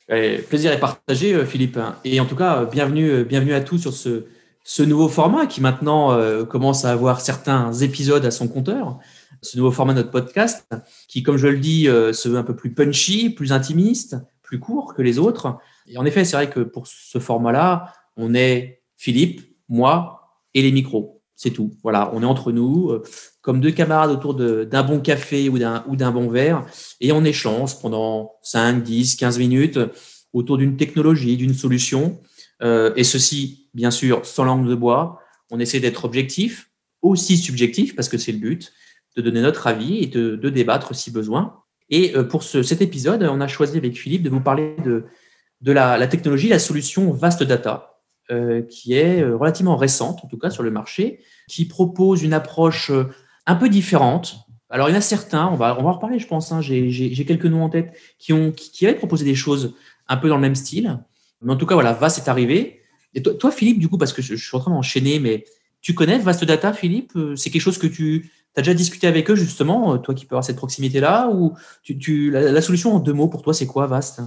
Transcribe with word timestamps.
plaisir 0.08 0.72
est 0.72 0.80
partagé 0.80 1.34
euh, 1.34 1.44
Philippe. 1.44 1.78
Et 2.04 2.18
en 2.18 2.24
tout 2.24 2.34
cas, 2.34 2.64
bienvenue, 2.64 3.10
euh, 3.10 3.22
bienvenue 3.22 3.54
à 3.54 3.60
tous 3.60 3.78
sur 3.78 3.92
ce, 3.92 4.24
ce 4.64 4.82
nouveau 4.82 5.08
format 5.08 5.46
qui 5.46 5.60
maintenant 5.60 6.10
euh, 6.12 6.44
commence 6.44 6.84
à 6.84 6.90
avoir 6.90 7.20
certains 7.20 7.72
épisodes 7.74 8.26
à 8.26 8.32
son 8.32 8.48
compteur 8.48 8.98
ce 9.42 9.56
nouveau 9.56 9.72
format 9.72 9.92
de 9.92 9.98
notre 9.98 10.10
podcast, 10.10 10.66
qui, 11.08 11.22
comme 11.22 11.36
je 11.36 11.48
le 11.48 11.58
dis, 11.58 11.88
euh, 11.88 12.12
se 12.12 12.28
veut 12.28 12.38
un 12.38 12.44
peu 12.44 12.56
plus 12.56 12.72
punchy, 12.72 13.30
plus 13.30 13.52
intimiste, 13.52 14.16
plus 14.42 14.60
court 14.60 14.94
que 14.94 15.02
les 15.02 15.18
autres. 15.18 15.58
Et 15.86 15.98
en 15.98 16.04
effet, 16.04 16.24
c'est 16.24 16.36
vrai 16.36 16.48
que 16.48 16.60
pour 16.60 16.86
ce 16.86 17.18
format-là, 17.18 17.92
on 18.16 18.34
est 18.34 18.82
Philippe, 18.96 19.42
moi 19.68 20.38
et 20.54 20.62
les 20.62 20.72
micros. 20.72 21.22
C'est 21.34 21.50
tout. 21.50 21.72
Voilà, 21.82 22.10
on 22.14 22.22
est 22.22 22.26
entre 22.26 22.52
nous, 22.52 22.90
euh, 22.90 23.02
comme 23.40 23.60
deux 23.60 23.72
camarades 23.72 24.10
autour 24.10 24.34
d'un 24.34 24.82
bon 24.84 25.00
café 25.00 25.48
ou 25.48 25.58
d'un 25.58 26.12
bon 26.12 26.28
verre, 26.28 26.64
et 27.00 27.10
on 27.10 27.24
échange 27.24 27.80
pendant 27.80 28.32
5, 28.42 28.82
10, 28.82 29.16
15 29.16 29.38
minutes 29.38 29.78
autour 30.32 30.56
d'une 30.56 30.76
technologie, 30.76 31.36
d'une 31.36 31.54
solution. 31.54 32.20
Euh, 32.62 32.92
et 32.94 33.04
ceci, 33.04 33.68
bien 33.74 33.90
sûr, 33.90 34.24
sans 34.24 34.44
langue 34.44 34.68
de 34.68 34.74
bois. 34.74 35.18
On 35.50 35.58
essaie 35.58 35.80
d'être 35.80 36.04
objectif, 36.04 36.70
aussi 37.02 37.36
subjectif, 37.36 37.96
parce 37.96 38.08
que 38.08 38.18
c'est 38.18 38.32
le 38.32 38.38
but, 38.38 38.72
de 39.16 39.22
donner 39.22 39.42
notre 39.42 39.66
avis 39.66 39.98
et 39.98 40.06
de, 40.06 40.48
débattre 40.48 40.94
si 40.94 41.10
besoin. 41.10 41.60
Et 41.90 42.16
euh, 42.16 42.24
pour 42.24 42.42
cet 42.42 42.80
épisode, 42.80 43.22
on 43.22 43.40
a 43.40 43.48
choisi 43.48 43.76
avec 43.76 43.96
Philippe 43.96 44.22
de 44.22 44.30
vous 44.30 44.40
parler 44.40 44.76
de, 44.84 45.04
de 45.60 45.72
la, 45.72 46.06
technologie, 46.06 46.48
la 46.48 46.58
solution 46.58 47.12
Vast 47.12 47.42
Data, 47.42 48.00
euh, 48.30 48.62
qui 48.62 48.94
est 48.94 49.22
euh, 49.22 49.36
relativement 49.36 49.76
récente, 49.76 50.20
en 50.24 50.28
tout 50.28 50.38
cas 50.38 50.50
sur 50.50 50.62
le 50.62 50.70
marché, 50.70 51.20
qui 51.48 51.66
propose 51.66 52.22
une 52.22 52.32
approche 52.32 52.90
un 53.46 53.54
peu 53.54 53.68
différente. 53.68 54.36
Alors, 54.70 54.88
il 54.88 54.92
y 54.92 54.94
en 54.94 54.98
a 54.98 55.02
certains, 55.02 55.48
on 55.48 55.56
va, 55.56 55.78
on 55.78 55.82
va 55.82 55.90
en 55.90 55.92
reparler, 55.92 56.18
je 56.18 56.26
pense, 56.26 56.50
hein, 56.50 56.62
j'ai 56.62 57.24
quelques 57.26 57.44
noms 57.44 57.64
en 57.64 57.68
tête, 57.68 57.92
qui, 58.18 58.32
ont, 58.32 58.52
qui, 58.52 58.86
avaient 58.86 58.96
proposé 58.96 59.24
des 59.24 59.34
choses 59.34 59.74
un 60.08 60.16
peu 60.16 60.28
dans 60.28 60.36
le 60.36 60.40
même 60.40 60.54
style. 60.54 60.98
Mais 61.42 61.52
en 61.52 61.56
tout 61.56 61.66
cas, 61.66 61.74
voilà, 61.74 61.92
Vast 61.92 62.18
est 62.18 62.30
arrivé. 62.30 62.80
Et 63.12 63.22
toi, 63.22 63.34
toi 63.34 63.50
Philippe, 63.50 63.78
du 63.78 63.88
coup, 63.88 63.98
parce 63.98 64.14
que 64.14 64.22
je, 64.22 64.34
je 64.34 64.42
suis 64.42 64.56
en 64.56 64.60
train 64.60 64.70
d'enchaîner, 64.70 65.18
mais 65.18 65.44
tu 65.82 65.94
connais 65.94 66.18
Vast 66.18 66.44
Data, 66.44 66.72
Philippe? 66.72 67.12
C'est 67.36 67.50
quelque 67.50 67.60
chose 67.60 67.76
que 67.76 67.88
tu 67.88 68.30
tu 68.54 68.60
as 68.60 68.62
déjà 68.62 68.74
discuté 68.74 69.06
avec 69.06 69.30
eux 69.30 69.34
justement, 69.34 69.94
euh, 69.94 69.98
toi 69.98 70.14
qui 70.14 70.26
peux 70.26 70.34
avoir 70.34 70.44
cette 70.44 70.56
proximité-là, 70.56 71.30
ou 71.30 71.54
tu, 71.82 72.30
la, 72.30 72.60
solution 72.60 72.94
en 72.94 73.00
deux 73.00 73.12
mots 73.12 73.28
pour 73.28 73.42
toi, 73.42 73.54
c'est 73.54 73.66
quoi 73.66 73.86
Vast? 73.86 74.20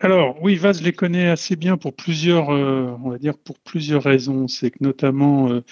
Alors 0.00 0.36
oui, 0.42 0.54
Vast, 0.54 0.80
je 0.80 0.84
les 0.84 0.92
connais 0.92 1.28
assez 1.28 1.56
bien 1.56 1.76
pour 1.76 1.94
plusieurs, 1.94 2.50
euh, 2.50 2.96
on 3.02 3.10
va 3.10 3.18
dire 3.18 3.36
pour 3.36 3.58
plusieurs 3.58 4.04
raisons. 4.04 4.46
C'est 4.46 4.70
que 4.70 4.78
notamment 4.80 5.50
euh, 5.50 5.64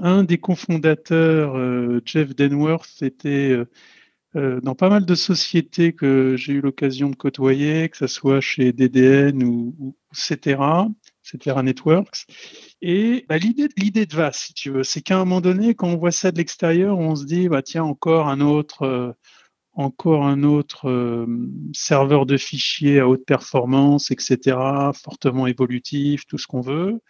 un 0.00 0.24
des 0.24 0.38
cofondateurs, 0.38 1.54
Jeff 2.04 2.34
Denworth, 2.34 3.02
était 3.02 3.54
dans 4.34 4.74
pas 4.74 4.88
mal 4.88 5.04
de 5.04 5.14
sociétés 5.14 5.92
que 5.92 6.36
j'ai 6.38 6.54
eu 6.54 6.60
l'occasion 6.62 7.10
de 7.10 7.16
côtoyer, 7.16 7.90
que 7.90 7.98
ce 7.98 8.06
soit 8.06 8.40
chez 8.40 8.72
DDN 8.72 9.44
ou, 9.44 9.74
ou 9.78 9.94
Cetera, 10.12 10.88
Cetera 11.22 11.62
Networks. 11.62 12.26
Et 12.82 13.24
bah, 13.28 13.38
l'idée, 13.38 13.68
l'idée 13.76 14.06
de 14.06 14.14
VAS, 14.14 14.32
si 14.32 14.54
tu 14.54 14.70
veux, 14.70 14.82
c'est 14.82 15.02
qu'à 15.02 15.16
un 15.16 15.18
moment 15.20 15.40
donné, 15.40 15.74
quand 15.74 15.88
on 15.88 15.96
voit 15.96 16.12
ça 16.12 16.32
de 16.32 16.38
l'extérieur, 16.38 16.98
on 16.98 17.14
se 17.14 17.24
dit, 17.24 17.48
bah, 17.48 17.62
tiens, 17.62 17.84
encore 17.84 18.28
un 18.28 18.40
autre, 18.40 18.82
euh, 18.82 19.12
encore 19.74 20.26
un 20.26 20.42
autre 20.42 20.88
euh, 20.88 21.26
serveur 21.72 22.26
de 22.26 22.36
fichiers 22.36 23.00
à 23.00 23.08
haute 23.08 23.24
performance, 23.24 24.10
etc., 24.10 24.56
fortement 24.94 25.46
évolutif, 25.46 26.26
tout 26.26 26.38
ce 26.38 26.46
qu'on 26.46 26.60
veut. 26.60 27.00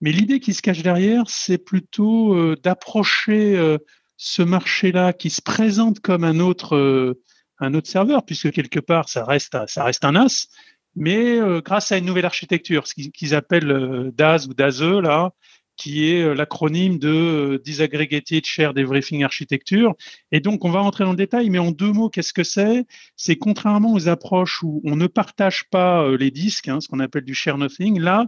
Mais 0.00 0.12
l'idée 0.12 0.40
qui 0.40 0.54
se 0.54 0.62
cache 0.62 0.82
derrière, 0.82 1.24
c'est 1.28 1.58
plutôt 1.58 2.34
euh, 2.34 2.56
d'approcher 2.62 3.76
ce 4.16 4.42
marché-là 4.42 5.12
qui 5.12 5.30
se 5.30 5.42
présente 5.42 6.00
comme 6.00 6.24
un 6.24 6.38
autre, 6.38 7.16
un 7.58 7.74
autre 7.74 7.88
serveur, 7.88 8.24
puisque 8.24 8.50
quelque 8.52 8.80
part, 8.80 9.08
ça 9.08 9.24
reste, 9.24 9.56
ça 9.66 9.84
reste 9.84 10.04
un 10.04 10.16
as, 10.16 10.48
mais 10.94 11.38
euh, 11.40 11.60
grâce 11.60 11.92
à 11.92 11.98
une 11.98 12.04
nouvelle 12.04 12.26
architecture, 12.26 12.86
ce 12.86 12.94
qu'ils 12.94 13.34
appellent 13.34 13.70
euh, 13.70 14.10
DAS 14.14 14.46
ou 14.48 14.54
DASE, 14.54 14.82
là, 14.82 15.32
qui 15.76 16.10
est 16.10 16.22
euh, 16.22 16.34
l'acronyme 16.34 16.98
de 16.98 17.60
Disaggregated 17.64 18.44
Shared 18.44 18.76
Everything 18.78 19.24
Architecture. 19.24 19.94
Et 20.30 20.40
donc, 20.40 20.64
on 20.64 20.70
va 20.70 20.80
rentrer 20.80 21.04
dans 21.04 21.12
le 21.12 21.16
détail, 21.16 21.48
mais 21.48 21.58
en 21.58 21.70
deux 21.70 21.92
mots, 21.92 22.10
qu'est-ce 22.10 22.34
que 22.34 22.44
c'est? 22.44 22.84
C'est 23.16 23.36
contrairement 23.36 23.94
aux 23.94 24.08
approches 24.08 24.62
où 24.62 24.82
on 24.84 24.96
ne 24.96 25.06
partage 25.06 25.64
pas 25.70 26.06
les 26.16 26.30
disques, 26.30 26.68
hein, 26.68 26.80
ce 26.80 26.88
qu'on 26.88 27.00
appelle 27.00 27.24
du 27.24 27.34
share 27.34 27.56
nothing, 27.56 27.98
là, 27.98 28.26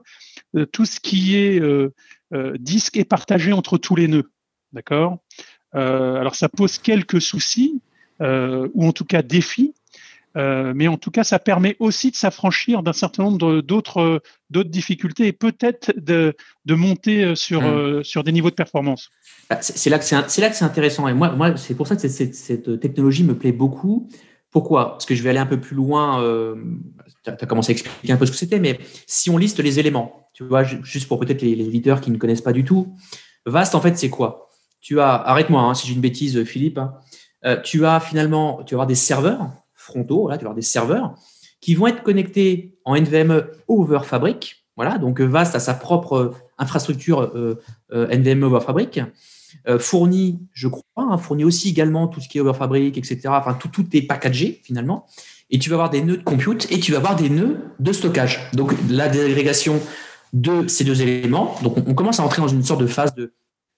tout 0.73 0.87
ce 0.87 1.01
qui 1.01 1.37
est 1.37 1.61
disque 2.59 2.97
est 2.97 3.05
partagé 3.05 3.53
entre 3.53 3.77
tous 3.77 3.95
les 3.95 4.09
nœuds. 4.09 4.31
D'accord? 4.73 5.19
Alors, 5.73 6.35
ça 6.35 6.49
pose 6.49 6.79
quelques 6.79 7.21
soucis, 7.21 7.81
ou 8.21 8.87
en 8.87 8.93
tout 8.93 9.05
cas 9.05 9.23
défis, 9.23 9.75
euh, 10.37 10.73
mais 10.75 10.89
en 10.89 10.97
tout 10.97 11.11
cas, 11.11 11.25
ça 11.25 11.39
permet 11.39 11.77
aussi 11.79 12.11
de 12.11 12.17
s'affranchir 12.17 12.83
d'un 12.83 12.93
certain 12.93 13.25
nombre 13.25 13.61
d'autres 13.61 14.21
d'autres 14.51 14.71
difficultés 14.71 15.29
et 15.29 15.33
peut-être 15.33 15.93
de, 15.97 16.35
de 16.65 16.75
monter 16.75 17.25
euh, 17.25 17.35
sur, 17.35 17.65
euh, 17.65 18.03
sur 18.03 18.25
des 18.25 18.33
niveaux 18.33 18.51
de 18.51 18.55
performance. 18.55 19.11
Bah, 19.49 19.59
c'est 19.61 19.91
là 19.91 19.99
que 19.99 20.05
c'est 20.05 20.65
intéressant. 20.65 21.09
Et 21.09 21.15
moi, 21.15 21.33
moi 21.33 21.57
c'est 21.57 21.75
pour 21.75 21.87
ça 21.87 21.97
que 21.97 22.09
cette, 22.09 22.35
cette, 22.35 22.81
technologie 22.81 23.25
me 23.25 23.37
plaît 23.37 23.53
beaucoup. 23.53 24.09
Pourquoi? 24.51 24.93
Parce 24.93 25.07
que 25.07 25.15
je 25.15 25.23
vais 25.23 25.31
aller 25.31 25.39
un 25.39 25.47
peu 25.47 25.61
plus 25.61 25.75
loin. 25.75 26.23
tu 27.25 27.31
as, 27.31 27.47
commencé 27.47 27.71
à 27.71 27.73
expliquer 27.73 28.13
un 28.13 28.17
peu 28.17 28.27
ce 28.27 28.31
que 28.31 28.37
c'était, 28.37 28.61
mais 28.61 28.79
si 29.07 29.31
on 29.31 29.37
liste 29.37 29.59
les 29.59 29.81
éléments, 29.81 30.29
tu 30.33 30.45
vois, 30.45 30.63
juste 30.63 31.09
pour 31.09 31.19
peut-être 31.19 31.43
les, 31.43 31.57
les 31.57 31.83
qui 32.01 32.11
ne 32.11 32.17
connaissent 32.19 32.41
pas 32.41 32.53
du 32.53 32.65
tout, 32.65 32.95
Vast, 33.47 33.75
en 33.75 33.81
fait, 33.81 33.99
c'est 33.99 34.09
quoi? 34.09 34.49
Tu 34.81 35.01
as, 35.01 35.15
arrête-moi 35.15 35.61
hein, 35.61 35.75
si 35.75 35.87
j'ai 35.87 35.95
une 35.95 36.01
bêtise, 36.01 36.45
Philippe. 36.45 36.79
Hein. 36.79 36.95
tu 37.63 37.85
as 37.85 38.01
finalement, 38.01 38.63
tu 38.63 38.75
vas 38.75 38.77
avoir 38.77 38.87
des 38.87 38.95
serveurs 38.95 39.51
frontaux, 39.85 40.29
tu 40.29 40.31
vas 40.31 40.35
avoir 40.35 40.55
des 40.55 40.63
serveurs 40.63 41.15
qui 41.65 41.75
vont 41.75 41.87
être 41.87 42.03
connectés 42.03 42.75
en 42.85 42.95
NVMe 42.95 43.47
over 43.69 44.01
Fabric. 44.05 44.67
Voilà, 44.77 44.99
donc 44.99 45.21
euh, 45.21 45.25
Vast 45.25 45.55
a 45.55 45.61
sa 45.61 45.73
propre 45.73 46.15
euh, 46.15 46.35
infrastructure 46.59 47.33
euh, 47.35 47.57
NVMe 47.91 48.43
over 48.43 48.61
Fabric. 48.61 49.01
fournit, 49.79 50.41
je 50.53 50.69
crois, 50.69 50.83
hein, 50.97 51.17
fournit 51.17 51.45
aussi 51.45 51.71
également 51.71 52.07
tout 52.07 52.21
ce 52.21 52.29
qui 52.29 52.37
est 52.37 52.41
over 52.43 52.53
Fabric, 52.53 52.99
etc. 52.99 53.21
Enfin, 53.29 53.55
tout, 53.55 53.69
tout 53.69 53.87
est 53.97 54.03
packagé 54.03 54.61
finalement. 54.63 55.07
Et 55.49 55.59
tu 55.59 55.71
vas 55.71 55.77
avoir 55.77 55.89
des 55.89 56.03
nœuds 56.03 56.19
de 56.19 56.23
compute 56.23 56.71
et 56.71 56.81
tu 56.81 56.93
vas 56.93 56.99
avoir 56.99 57.17
des 57.17 57.31
nœuds 57.31 57.59
de 57.79 57.93
stockage. 57.93 58.51
Donc, 58.53 58.75
la 58.91 59.09
désagrégation 59.09 59.81
de 60.35 60.69
ces 60.69 60.85
deux 60.85 61.01
éléments. 61.01 61.55
Donc, 61.63 61.79
on, 61.79 61.95
commence 61.95 62.21
à 62.21 62.25
entrer 62.25 62.43
dans 62.43 62.49
une 62.49 62.63
sorte 62.63 62.81
de 62.81 62.87
phase 62.87 63.15
de 63.15 63.33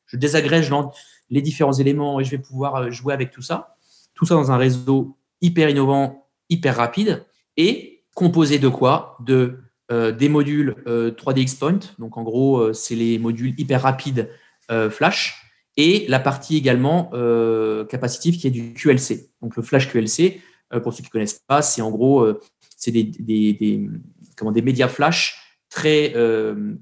je 0.06 0.17
désagrège 0.17 0.73
les 1.31 1.43
différents 1.43 1.73
éléments 1.73 2.19
et 2.19 2.25
je 2.25 2.31
vais 2.31 2.38
pouvoir 2.38 2.91
jouer 2.91 3.15
avec 3.15 3.31
tout 3.31 3.43
ça. 3.43 3.77
Tout 4.15 4.25
ça 4.25 4.34
dans 4.34 4.50
un 4.50 4.56
réseau 4.56 5.17
hyper 5.41 5.69
innovant, 5.69 6.28
hyper 6.48 6.76
rapide 6.76 7.24
et 7.56 8.04
composé 8.14 8.58
de 8.58 8.69
quoi? 8.69 9.19
De 9.20 9.58
euh, 9.92 10.10
des 10.10 10.28
modules 10.28 10.74
3DX 10.84 11.54
euh, 11.54 11.58
Point, 11.60 11.78
donc 12.00 12.16
en 12.19 12.24
gros, 12.24 12.58
euh, 12.58 12.72
c'est 12.72 12.97
les 12.97 13.20
modules 13.20 13.54
hyper 13.56 13.82
rapides 13.82 14.28
Flash, 14.91 15.41
et 15.76 16.06
la 16.08 16.19
partie 16.19 16.56
également 16.56 17.12
capacitive 17.88 18.36
qui 18.36 18.48
est 18.48 18.50
du 18.50 18.75
QLC. 18.75 19.30
Donc 19.41 19.54
le 19.54 19.62
Flash 19.62 19.88
QLC, 19.88 20.41
pour 20.82 20.92
ceux 20.92 21.02
qui 21.02 21.08
ne 21.08 21.12
connaissent 21.12 21.41
pas, 21.46 21.62
c'est 21.62 21.82
en 21.82 21.92
gros 21.92 22.26
c'est 22.76 22.91
des, 22.91 23.88
comment, 24.36 24.50
des 24.50 24.62
médias 24.62 24.88
Flash 24.88 25.60
très 25.70 26.12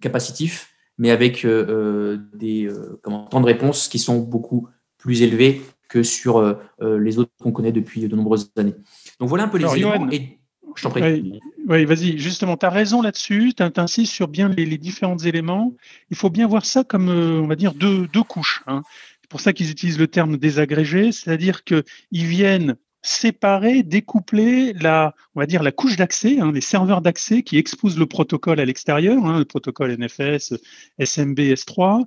capacitifs, 0.00 0.72
mais 0.96 1.10
avec 1.10 1.46
des 1.46 2.70
comment, 3.02 3.26
temps 3.26 3.42
de 3.42 3.46
réponse 3.46 3.88
qui 3.88 3.98
sont 3.98 4.20
beaucoup 4.20 4.66
plus 4.96 5.20
élevés 5.20 5.60
que 5.88 6.02
sur 6.02 6.38
euh, 6.38 6.54
euh, 6.82 6.98
les 6.98 7.18
autres 7.18 7.30
qu'on 7.40 7.52
connaît 7.52 7.72
depuis 7.72 8.06
de 8.06 8.16
nombreuses 8.16 8.50
années. 8.56 8.74
Donc 9.20 9.28
voilà 9.28 9.44
un 9.44 9.48
peu 9.48 9.58
les 9.58 9.72
éléments. 9.76 10.10
et... 10.10 10.38
Je 10.76 10.82
t'en 10.82 10.90
prie. 10.90 11.40
Oui, 11.68 11.84
vas-y. 11.84 12.18
Justement, 12.18 12.56
tu 12.56 12.66
as 12.66 12.70
raison 12.70 13.00
là-dessus. 13.00 13.52
Tu 13.56 13.62
insistes 13.76 14.12
sur 14.12 14.28
bien 14.28 14.48
les, 14.48 14.78
différents 14.78 15.18
éléments. 15.18 15.74
Il 16.10 16.16
faut 16.16 16.30
bien 16.30 16.46
voir 16.46 16.64
ça 16.64 16.84
comme, 16.84 17.08
euh, 17.08 17.40
on 17.40 17.46
va 17.46 17.56
dire, 17.56 17.74
deux, 17.74 18.08
deux 18.08 18.22
couches. 18.22 18.62
Hein. 18.66 18.82
C'est 19.22 19.30
pour 19.30 19.40
ça 19.40 19.52
qu'ils 19.52 19.70
utilisent 19.70 19.98
le 19.98 20.08
terme 20.08 20.36
désagrégé, 20.36 21.12
c'est-à-dire 21.12 21.64
qu'ils 21.64 21.84
viennent 22.10 22.76
séparer, 23.04 23.82
découpler 23.82 24.72
la, 24.72 25.14
on 25.34 25.40
va 25.40 25.46
dire 25.46 25.62
la 25.62 25.72
couche 25.72 25.96
d'accès, 25.96 26.40
hein, 26.40 26.50
les 26.52 26.62
serveurs 26.62 27.02
d'accès 27.02 27.42
qui 27.42 27.58
exposent 27.58 27.98
le 27.98 28.06
protocole 28.06 28.60
à 28.60 28.64
l'extérieur, 28.64 29.24
hein, 29.26 29.38
le 29.38 29.44
protocole 29.44 29.94
NFS, 29.98 30.54
SMB, 30.98 31.38
S3, 31.38 32.04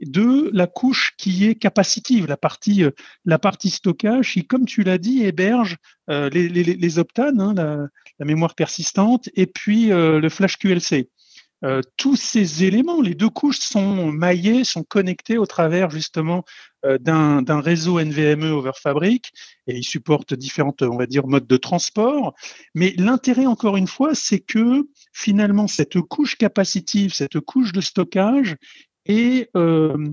de 0.00 0.50
la 0.52 0.66
couche 0.66 1.12
qui 1.16 1.46
est 1.46 1.54
capacitive, 1.54 2.26
la 2.26 2.36
partie, 2.36 2.84
euh, 2.84 2.90
la 3.24 3.38
partie 3.38 3.70
stockage 3.70 4.32
qui, 4.32 4.46
comme 4.46 4.64
tu 4.64 4.82
l'as 4.82 4.98
dit, 4.98 5.24
héberge 5.24 5.76
euh, 6.08 6.30
les, 6.30 6.48
les, 6.48 6.62
les, 6.64 6.98
optanes, 6.98 7.40
hein, 7.40 7.54
la, 7.54 8.24
mémoire 8.24 8.54
persistante, 8.54 9.28
et 9.34 9.46
puis 9.46 9.92
euh, 9.92 10.20
le 10.20 10.28
flash 10.28 10.56
QLC. 10.58 11.08
tous 11.96 12.16
ces 12.16 12.64
éléments, 12.64 13.02
les 13.02 13.14
deux 13.14 13.28
couches 13.28 13.60
sont 13.60 14.10
maillées, 14.10 14.64
sont 14.64 14.82
connectées 14.82 15.36
au 15.36 15.46
travers 15.46 15.90
justement 15.90 16.44
d'un 16.82 17.60
réseau 17.60 18.00
NVMe 18.00 18.50
over 18.50 18.72
Fabric 18.74 19.30
et 19.66 19.76
ils 19.76 19.84
supportent 19.84 20.32
différentes, 20.32 20.80
on 20.80 20.96
va 20.96 21.04
dire, 21.06 21.26
modes 21.26 21.46
de 21.46 21.58
transport. 21.58 22.34
Mais 22.74 22.94
l'intérêt, 22.96 23.44
encore 23.44 23.76
une 23.76 23.86
fois, 23.86 24.14
c'est 24.14 24.40
que 24.40 24.88
finalement 25.12 25.66
cette 25.66 26.00
couche 26.00 26.36
capacitive, 26.36 27.12
cette 27.12 27.40
couche 27.40 27.72
de 27.72 27.82
stockage 27.82 28.56
est 29.10 29.50
euh, 29.56 30.12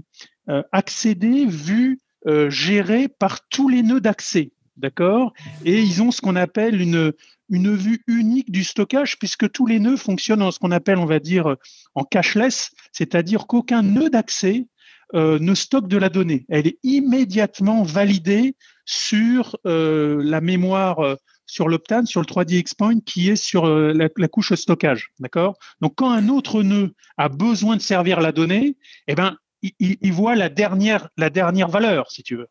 accédée, 0.72 1.46
vue, 1.46 2.00
gérée 2.50 3.08
par 3.08 3.48
tous 3.48 3.70
les 3.70 3.84
nœuds 3.84 4.02
d'accès. 4.02 4.52
D'accord? 4.76 5.32
Et 5.64 5.82
ils 5.82 6.02
ont 6.02 6.12
ce 6.12 6.20
qu'on 6.20 6.36
appelle 6.36 6.82
une, 6.82 7.14
vue 7.50 8.04
unique 8.06 8.52
du 8.52 8.66
stockage 8.66 9.18
puisque 9.18 9.50
tous 9.50 9.66
les 9.66 9.80
nœuds 9.80 9.96
fonctionnent 9.96 10.42
en 10.42 10.52
ce 10.52 10.60
qu'on 10.60 10.72
appelle, 10.72 10.98
on 10.98 11.06
va 11.06 11.20
dire, 11.20 11.56
en 11.96 12.04
cashless, 12.04 12.72
c'est-à-dire 12.92 13.48
qu'aucun 13.48 13.82
nœud 13.82 14.10
d'accès 14.10 14.68
euh, 15.16 15.40
ne 15.40 15.54
stocke 15.54 15.88
de 15.88 15.96
la 15.96 16.10
donnée. 16.10 16.46
Elle 16.50 16.68
est 16.68 16.80
immédiatement 16.84 17.84
validée 17.84 18.58
sur 18.84 19.56
euh, 19.66 20.22
la 20.22 20.42
mémoire, 20.42 21.00
euh, 21.00 21.16
sur 21.48 21.68
l'Optane, 21.68 22.06
sur 22.06 22.22
le 22.22 22.28
3D 22.28 22.62
Xpoint 22.64 23.00
qui 23.00 23.30
est 23.30 23.36
sur 23.36 23.66
la, 23.68 24.28
couche 24.28 24.54
stockage. 24.54 25.12
D'accord? 25.20 25.58
Donc, 25.82 25.94
quand 25.96 26.12
un 26.12 26.30
autre 26.30 26.62
nœud 26.62 26.94
a 27.18 27.30
besoin 27.30 27.76
de 27.78 27.82
servir 27.82 28.20
la 28.20 28.32
donnée, 28.32 28.78
eh 29.08 29.16
ben, 29.16 29.38
il, 29.80 30.14
voit 30.14 30.36
la 30.36 30.50
dernière, 30.50 31.10
la 31.18 31.30
dernière 31.30 31.70
valeur, 31.70 32.12
si 32.12 32.22
tu 32.22 32.36
veux. 32.36 32.48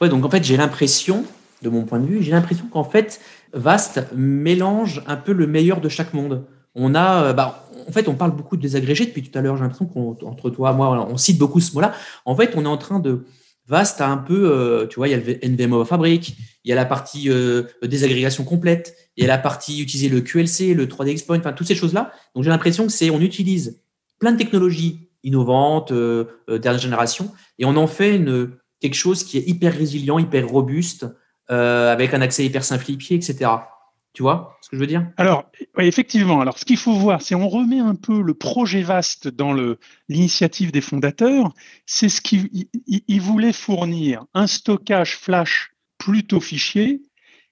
Ouais, 0.00 0.08
donc 0.08 0.24
en 0.24 0.30
fait, 0.30 0.42
j'ai 0.42 0.56
l'impression 0.56 1.24
de 1.62 1.68
mon 1.68 1.84
point 1.84 2.00
de 2.00 2.06
vue, 2.06 2.22
j'ai 2.22 2.32
l'impression 2.32 2.66
qu'en 2.66 2.84
fait, 2.84 3.20
Vast 3.52 4.08
mélange 4.14 5.02
un 5.06 5.16
peu 5.16 5.32
le 5.32 5.46
meilleur 5.46 5.80
de 5.80 5.88
chaque 5.88 6.14
monde. 6.14 6.44
On 6.74 6.94
a, 6.94 7.24
euh, 7.24 7.32
bah, 7.32 7.68
en 7.86 7.92
fait, 7.92 8.08
on 8.08 8.14
parle 8.14 8.32
beaucoup 8.32 8.56
de 8.56 8.62
désagrégés 8.62 9.06
depuis 9.06 9.22
tout 9.22 9.38
à 9.38 9.42
l'heure. 9.42 9.56
J'ai 9.56 9.62
l'impression 9.62 9.86
qu'entre 9.86 10.50
toi 10.50 10.72
moi, 10.72 11.06
on 11.08 11.16
cite 11.16 11.38
beaucoup 11.38 11.60
ce 11.60 11.72
mot-là. 11.74 11.92
En 12.24 12.34
fait, 12.34 12.54
on 12.56 12.64
est 12.64 12.68
en 12.68 12.78
train 12.78 12.98
de 12.98 13.24
Vast 13.66 14.00
a 14.00 14.08
un 14.08 14.18
peu, 14.18 14.50
euh, 14.50 14.86
tu 14.86 14.96
vois, 14.96 15.08
il 15.08 15.12
y 15.12 15.14
a 15.14 15.18
le 15.18 15.38
NVMe 15.46 15.84
Fabric, 15.84 16.36
il 16.64 16.68
y 16.68 16.72
a 16.72 16.74
la 16.74 16.84
partie 16.84 17.30
euh, 17.30 17.64
désagrégation 17.82 18.44
complète, 18.44 18.96
il 19.16 19.22
y 19.22 19.24
a 19.24 19.28
la 19.28 19.38
partie 19.38 19.80
utiliser 19.80 20.08
le 20.08 20.20
QLC, 20.20 20.74
le 20.74 20.86
3D 20.86 21.14
Xpoint, 21.14 21.38
enfin 21.38 21.52
toutes 21.52 21.66
ces 21.68 21.74
choses-là. 21.74 22.12
Donc 22.34 22.44
j'ai 22.44 22.50
l'impression 22.50 22.86
que 22.86 22.92
c'est, 22.92 23.10
on 23.10 23.20
utilise 23.20 23.80
plein 24.18 24.32
de 24.32 24.38
technologies 24.38 25.08
innovantes, 25.24 25.92
dernière 25.92 26.80
génération, 26.80 27.30
et 27.58 27.64
on 27.64 27.76
en 27.76 27.86
fait 27.86 28.16
une, 28.16 28.50
quelque 28.80 28.94
chose 28.94 29.22
qui 29.24 29.38
est 29.38 29.48
hyper 29.48 29.72
résilient, 29.72 30.18
hyper 30.18 30.48
robuste, 30.48 31.06
euh, 31.50 31.92
avec 31.92 32.14
un 32.14 32.20
accès 32.20 32.44
hyper 32.44 32.64
simplifié, 32.64 33.16
etc. 33.16 33.50
Tu 34.12 34.22
vois 34.22 34.58
ce 34.60 34.68
que 34.68 34.76
je 34.76 34.80
veux 34.80 34.86
dire? 34.86 35.10
Alors, 35.16 35.50
effectivement. 35.78 36.40
Alors, 36.40 36.58
ce 36.58 36.64
qu'il 36.64 36.76
faut 36.76 36.92
voir, 36.92 37.22
c'est 37.22 37.34
on 37.34 37.48
remet 37.48 37.78
un 37.78 37.94
peu 37.94 38.20
le 38.20 38.34
projet 38.34 38.82
vaste 38.82 39.28
dans 39.28 39.54
l'initiative 40.08 40.70
des 40.70 40.82
fondateurs. 40.82 41.54
C'est 41.86 42.10
ce 42.10 42.20
qu'ils 42.20 43.20
voulaient 43.20 43.54
fournir 43.54 44.26
un 44.34 44.46
stockage 44.46 45.16
flash 45.16 45.72
plutôt 45.96 46.40
fichier, 46.40 47.00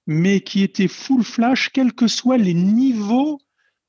mais 0.07 0.41
qui 0.41 0.63
était 0.63 0.89
full 0.89 1.23
flash, 1.23 1.71
quels 1.71 1.95
que 1.95 2.09
soient 2.09 2.39
les 2.39 2.55
niveaux 2.55 3.41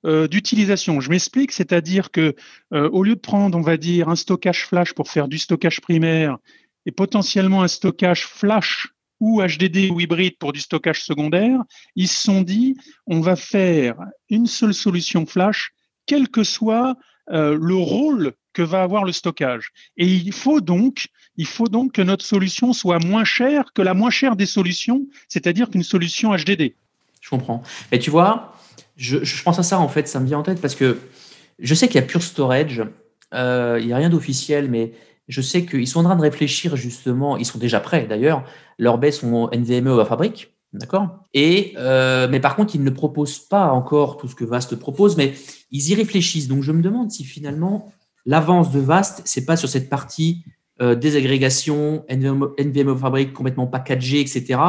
euh, 0.06 0.28
d'utilisation. 0.28 1.02
Je 1.02 1.10
m'explique, 1.10 1.52
c'est-à-dire 1.52 2.10
que 2.10 2.36
euh, 2.74 2.90
au 2.90 3.04
lieu 3.04 3.16
de 3.16 3.20
prendre, 3.20 3.58
on 3.58 3.62
va 3.62 3.78
dire, 3.78 4.08
un 4.08 4.16
stockage 4.16 4.66
flash 4.66 4.94
pour 4.94 5.10
faire 5.10 5.28
du 5.28 5.38
stockage 5.38 5.82
primaire 5.82 6.38
et 6.86 6.92
potentiellement 6.92 7.64
un 7.64 7.68
stockage 7.68 8.26
flash 8.26 8.88
ou 9.22 9.42
HDD 9.42 9.92
ou 9.92 10.02
hybride 10.02 10.38
pour 10.38 10.52
du 10.52 10.60
stockage 10.60 11.04
secondaire, 11.04 11.60
ils 11.96 12.10
se 12.10 12.24
sont 12.24 12.42
dit, 12.42 12.76
on 13.06 13.22
va 13.22 13.38
faire 13.38 13.96
une 14.30 14.48
seule 14.48 14.74
solution 14.74 15.26
flash, 15.26 15.72
quel 16.08 16.28
que 16.28 16.44
soit 16.44 16.98
euh, 17.30 17.58
le 17.58 17.76
rôle 17.76 18.34
que 18.54 18.64
va 18.64 18.82
avoir 18.82 19.06
le 19.06 19.14
stockage. 19.14 19.70
Et 19.96 20.08
il 20.08 20.34
faut 20.34 20.60
donc, 20.60 21.08
il 21.38 21.46
faut 21.46 21.68
donc 21.68 21.94
que 21.94 22.02
notre 22.02 22.26
solution 22.26 22.74
soit 22.74 23.00
moins 23.00 23.24
chère 23.24 23.72
que 23.74 23.82
la 23.82 23.94
moins 23.94 24.10
chère 24.10 24.36
des 24.36 24.48
solutions, 24.48 25.06
c'est-à-dire 25.30 25.70
qu'une 25.70 25.84
solution 25.84 26.36
HDD. 26.36 26.74
Je 27.22 27.30
comprends. 27.30 27.62
Et 27.92 28.00
tu 28.00 28.10
vois, 28.10 28.56
je, 28.98 29.44
pense 29.44 29.60
à 29.60 29.64
ça 29.64 29.80
en 29.80 29.88
fait, 29.88 30.08
ça 30.08 30.20
me 30.20 30.26
vient 30.26 30.40
en 30.40 30.44
tête 30.44 30.60
parce 30.60 30.76
que 30.76 31.00
je 31.60 31.76
sais 31.76 31.88
qu'il 31.88 32.02
y 32.02 32.04
a 32.04 32.08
Pure 32.08 32.24
Storage, 32.24 32.82
euh, 33.36 33.78
il 33.80 33.86
n'y 33.86 33.94
a 33.94 33.98
rien 33.98 34.10
d'officiel, 34.10 34.70
mais 34.70 34.94
je 35.32 35.42
sais 35.42 35.66
qu'ils 35.66 35.88
sont 35.88 36.02
en 36.02 36.04
train 36.04 36.16
de 36.18 36.22
réfléchir 36.22 36.76
justement, 36.76 37.38
ils 37.38 37.46
sont 37.46 37.58
déjà 37.58 37.80
prêts 37.80 38.06
d'ailleurs, 38.06 38.44
leurs 38.78 38.98
baies 38.98 39.12
sont 39.12 39.50
NVMe 39.52 40.00
à 40.00 40.06
fabrique, 40.06 40.54
d'accord? 40.74 41.24
Euh, 41.36 42.28
mais 42.30 42.42
par 42.42 42.56
contre, 42.58 42.76
ils 42.76 42.84
ne 42.84 42.90
proposent 42.90 43.40
pas 43.40 43.72
encore 43.72 44.18
tout 44.18 44.28
ce 44.28 44.36
que 44.36 44.44
Vast 44.44 44.76
propose, 44.76 45.16
mais 45.16 45.34
ils 45.72 45.90
y 45.90 45.96
réfléchissent. 45.96 46.50
Donc 46.50 46.64
je 46.64 46.74
me 46.74 46.82
demande 46.82 47.12
si 47.12 47.24
finalement 47.24 47.94
l'avance 48.26 48.72
de 48.72 48.80
Vast, 48.80 49.22
c'est 49.24 49.46
pas 49.46 49.56
sur 49.56 49.70
cette 49.70 49.90
partie 49.90 50.44
euh, 50.82 50.96
désagrégation, 50.96 52.04
NVMe, 52.10 52.50
NVMe 52.60 52.98
fabrique 52.98 53.34
complètement 53.34 53.68
packagé, 53.68 54.20
etc., 54.20 54.60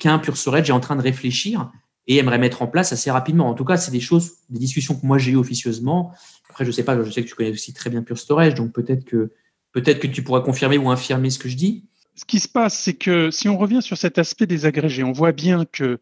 qu'un 0.00 0.18
Pure 0.18 0.36
Storage 0.36 0.68
est 0.68 0.72
en 0.72 0.80
train 0.80 0.96
de 0.96 1.02
réfléchir 1.02 1.70
et 2.08 2.16
aimerait 2.16 2.38
mettre 2.38 2.62
en 2.62 2.66
place 2.66 2.92
assez 2.92 3.10
rapidement. 3.10 3.48
En 3.48 3.54
tout 3.54 3.64
cas, 3.64 3.76
c'est 3.76 3.92
des 3.92 4.00
choses, 4.00 4.32
des 4.48 4.58
discussions 4.58 4.96
que 4.96 5.06
moi 5.06 5.18
j'ai 5.18 5.32
eues 5.32 5.36
officieusement. 5.36 6.12
Après, 6.50 6.64
je 6.64 6.72
sais 6.72 6.82
pas, 6.82 7.00
je 7.02 7.10
sais 7.10 7.22
que 7.22 7.28
tu 7.28 7.34
connais 7.36 7.52
aussi 7.52 7.72
très 7.72 7.90
bien 7.90 8.02
Pure 8.02 8.18
Storage, 8.18 8.54
donc 8.54 8.72
peut-être 8.72 9.04
que 9.04 9.30
Peut-être 9.78 10.00
que 10.00 10.08
tu 10.08 10.24
pourras 10.24 10.40
confirmer 10.40 10.76
ou 10.76 10.90
infirmer 10.90 11.30
ce 11.30 11.38
que 11.38 11.48
je 11.48 11.54
dis. 11.54 11.84
Ce 12.16 12.24
qui 12.24 12.40
se 12.40 12.48
passe, 12.48 12.76
c'est 12.76 12.94
que 12.94 13.30
si 13.30 13.48
on 13.48 13.56
revient 13.56 13.80
sur 13.80 13.96
cet 13.96 14.18
aspect 14.18 14.46
des 14.46 14.66
agrégés, 14.66 15.04
on 15.04 15.12
voit 15.12 15.30
bien 15.30 15.64
que 15.66 16.00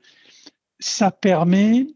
ça 0.79 1.11
permet, 1.11 1.87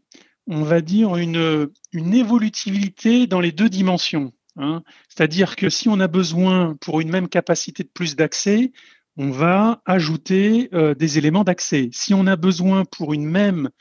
on 0.45 0.61
va 0.61 0.81
dire, 0.81 1.15
une, 1.15 1.69
une 1.91 2.13
évolutivité 2.13 3.25
dans 3.25 3.39
les 3.39 3.51
deux 3.51 3.67
dimensions. 3.67 4.31
Hein. 4.57 4.83
C'est-à-dire 5.09 5.55
que 5.55 5.71
si 5.71 5.89
on 5.89 5.99
a 5.99 6.07
besoin 6.07 6.75
pour 6.81 7.01
une 7.01 7.09
même 7.09 7.27
capacité 7.27 7.81
de 7.81 7.89
plus 7.89 8.15
d'accès, 8.15 8.73
on 9.17 9.31
va 9.31 9.81
ajouter 9.87 10.69
euh, 10.75 10.93
des 10.93 11.17
éléments 11.17 11.43
d'accès. 11.43 11.89
Si 11.91 12.13
on 12.13 12.27
a 12.27 12.35
besoin 12.35 12.85
pour 12.85 13.13
une 13.13 13.25
même 13.25 13.71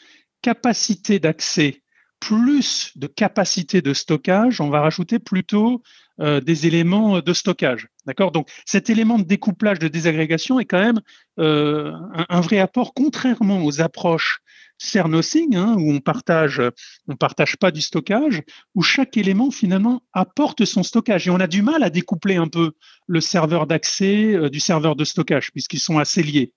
capacité 0.41 1.19
d'accès 1.19 1.83
plus 2.21 2.93
de 2.97 3.07
capacité 3.07 3.83
de 3.83 3.95
stockage, 3.95 4.61
on 4.61 4.69
va 4.69 4.81
rajouter 4.81 5.19
plutôt 5.19 5.83
euh, 6.21 6.41
des 6.41 6.67
éléments 6.67 7.21
de 7.21 7.33
stockage. 7.33 7.89
D'accord? 8.07 8.31
Donc 8.31 8.49
cet 8.67 8.91
élément 8.91 9.19
de 9.19 9.25
découplage, 9.25 9.79
de 9.79 9.89
désagrégation 9.89 10.61
est 10.61 10.67
quand 10.67 10.81
même 10.81 11.01
euh, 11.39 11.93
un, 12.29 12.41
vrai 12.41 12.59
apport, 12.59 12.93
contrairement 12.95 13.65
aux 13.65 13.81
approches 13.81 14.41
CERNOSING, 14.77 15.57
hein, 15.57 15.77
où 15.79 15.93
on 15.93 16.01
partage, 16.01 16.63
on 17.09 17.17
partage 17.17 17.57
pas 17.57 17.71
du 17.71 17.81
stockage, 17.81 18.43
où 18.75 18.83
chaque 18.83 19.17
élément 19.17 19.51
finalement 19.51 20.03
apporte 20.13 20.65
son 20.65 20.83
stockage. 20.83 21.27
Et 21.27 21.31
on 21.31 21.41
a 21.41 21.47
du 21.47 21.63
mal 21.63 21.83
à 21.83 21.91
découpler 21.91 22.37
un 22.37 22.49
peu 22.49 22.73
le 23.07 23.21
serveur 23.21 23.67
d'accès 23.67 24.35
euh, 24.35 24.51
du 24.51 24.61
serveur 24.61 24.97
de 24.97 25.05
stockage, 25.05 25.53
puisqu'ils 25.53 25.81
sont 25.81 25.99
assez 25.99 26.23
liés. 26.23 26.53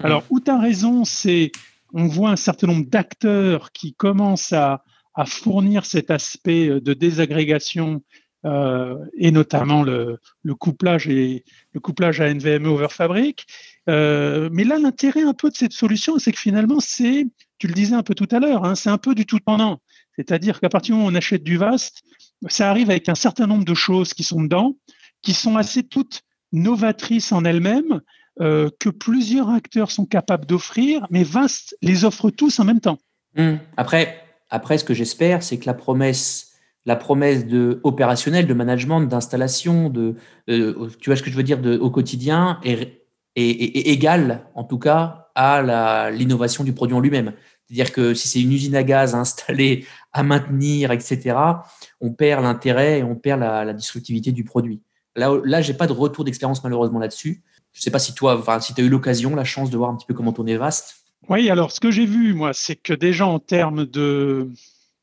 Alors, 0.00 0.24
où 0.30 0.38
tu 0.38 0.50
as 0.50 0.58
raison, 0.58 1.04
c'est 1.04 1.50
on 1.94 2.06
voit 2.06 2.30
un 2.30 2.36
certain 2.36 2.66
nombre 2.66 2.86
d'acteurs 2.86 3.72
qui 3.72 3.94
commencent 3.94 4.52
à, 4.52 4.84
à 5.18 5.26
fournir 5.26 5.84
cet 5.84 6.10
aspect 6.12 6.80
de 6.80 6.94
désagrégation 6.94 8.02
euh, 8.44 9.04
et 9.16 9.32
notamment 9.32 9.82
le, 9.82 10.20
couplage 10.60 11.08
et 11.08 11.44
le 11.72 11.80
couplage 11.80 12.20
à 12.20 12.32
NVMe 12.32 12.66
over 12.66 12.86
Fabric. 12.88 13.44
Euh, 13.88 14.48
mais 14.52 14.62
là, 14.62 14.78
l'intérêt 14.78 15.22
un 15.22 15.34
peu 15.34 15.50
de 15.50 15.56
cette 15.56 15.72
solution, 15.72 16.20
c'est 16.20 16.30
que 16.30 16.38
finalement, 16.38 16.78
c'est, 16.78 17.26
tu 17.58 17.66
le 17.66 17.74
disais 17.74 17.96
un 17.96 18.04
peu 18.04 18.14
tout 18.14 18.28
à 18.30 18.38
l'heure, 18.38 18.64
hein, 18.64 18.76
c'est 18.76 18.90
un 18.90 18.98
peu 18.98 19.16
du 19.16 19.26
tout 19.26 19.40
pendant. 19.44 19.80
C'est-à-dire 20.14 20.60
qu'à 20.60 20.68
partir 20.68 20.94
du 20.94 20.98
moment 20.98 21.08
où 21.08 21.12
on 21.12 21.16
achète 21.16 21.42
du 21.42 21.56
VAST, 21.56 22.00
ça 22.46 22.70
arrive 22.70 22.90
avec 22.90 23.08
un 23.08 23.16
certain 23.16 23.48
nombre 23.48 23.64
de 23.64 23.74
choses 23.74 24.14
qui 24.14 24.22
sont 24.22 24.40
dedans, 24.40 24.76
qui 25.22 25.34
sont 25.34 25.56
assez 25.56 25.82
toutes 25.82 26.22
novatrices 26.52 27.32
en 27.32 27.44
elles-mêmes, 27.44 28.02
euh, 28.40 28.70
que 28.78 28.88
plusieurs 28.88 29.48
acteurs 29.50 29.90
sont 29.90 30.06
capables 30.06 30.46
d'offrir, 30.46 31.08
mais 31.10 31.24
VAST 31.24 31.76
les 31.82 32.04
offre 32.04 32.30
tous 32.30 32.60
en 32.60 32.64
même 32.64 32.80
temps. 32.80 32.98
Mmh. 33.34 33.54
Après, 33.76 34.27
après, 34.50 34.78
ce 34.78 34.84
que 34.84 34.94
j'espère, 34.94 35.42
c'est 35.42 35.58
que 35.58 35.66
la 35.66 35.74
promesse, 35.74 36.52
la 36.86 36.96
promesse 36.96 37.46
de 37.46 37.80
opérationnelle, 37.84 38.46
de 38.46 38.54
management, 38.54 39.00
d'installation, 39.02 39.90
de, 39.90 40.16
euh, 40.48 40.88
tu 41.00 41.10
vois 41.10 41.16
ce 41.16 41.22
que 41.22 41.30
je 41.30 41.36
veux 41.36 41.42
dire, 41.42 41.60
de, 41.60 41.76
au 41.78 41.90
quotidien 41.90 42.58
est, 42.64 43.04
est, 43.36 43.88
égale, 43.88 44.46
en 44.54 44.64
tout 44.64 44.78
cas, 44.78 45.30
à 45.34 46.10
l'innovation 46.10 46.64
du 46.64 46.72
produit 46.72 46.96
en 46.96 47.00
lui-même. 47.00 47.32
C'est-à-dire 47.66 47.92
que 47.92 48.14
si 48.14 48.26
c'est 48.26 48.40
une 48.40 48.52
usine 48.52 48.74
à 48.74 48.82
gaz 48.82 49.14
à 49.14 49.18
installer, 49.18 49.86
à 50.12 50.22
maintenir, 50.22 50.90
etc., 50.90 51.36
on 52.00 52.12
perd 52.12 52.42
l'intérêt 52.42 53.00
et 53.00 53.02
on 53.04 53.14
perd 53.14 53.40
la, 53.40 53.64
la 53.64 53.72
destructivité 53.74 54.32
du 54.32 54.42
produit. 54.42 54.80
Là, 55.14 55.38
là 55.44 55.60
j'ai 55.60 55.74
pas 55.74 55.86
de 55.86 55.92
retour 55.92 56.24
d'expérience 56.24 56.64
malheureusement 56.64 56.98
là-dessus. 56.98 57.42
Je 57.72 57.82
sais 57.82 57.90
pas 57.90 57.98
si 57.98 58.14
toi, 58.14 58.38
enfin, 58.38 58.58
si 58.60 58.74
tu 58.74 58.80
as 58.80 58.84
eu 58.84 58.88
l'occasion, 58.88 59.36
la 59.36 59.44
chance 59.44 59.70
de 59.70 59.76
voir 59.76 59.90
un 59.90 59.96
petit 59.96 60.06
peu 60.06 60.14
comment 60.14 60.32
tourner 60.32 60.56
Vaste. 60.56 60.96
Oui, 61.28 61.50
alors 61.50 61.72
ce 61.72 61.80
que 61.80 61.90
j'ai 61.90 62.06
vu, 62.06 62.32
moi, 62.32 62.54
c'est 62.54 62.76
que 62.76 62.94
déjà 62.94 63.26
en 63.26 63.38
termes 63.38 63.84
de, 63.84 64.50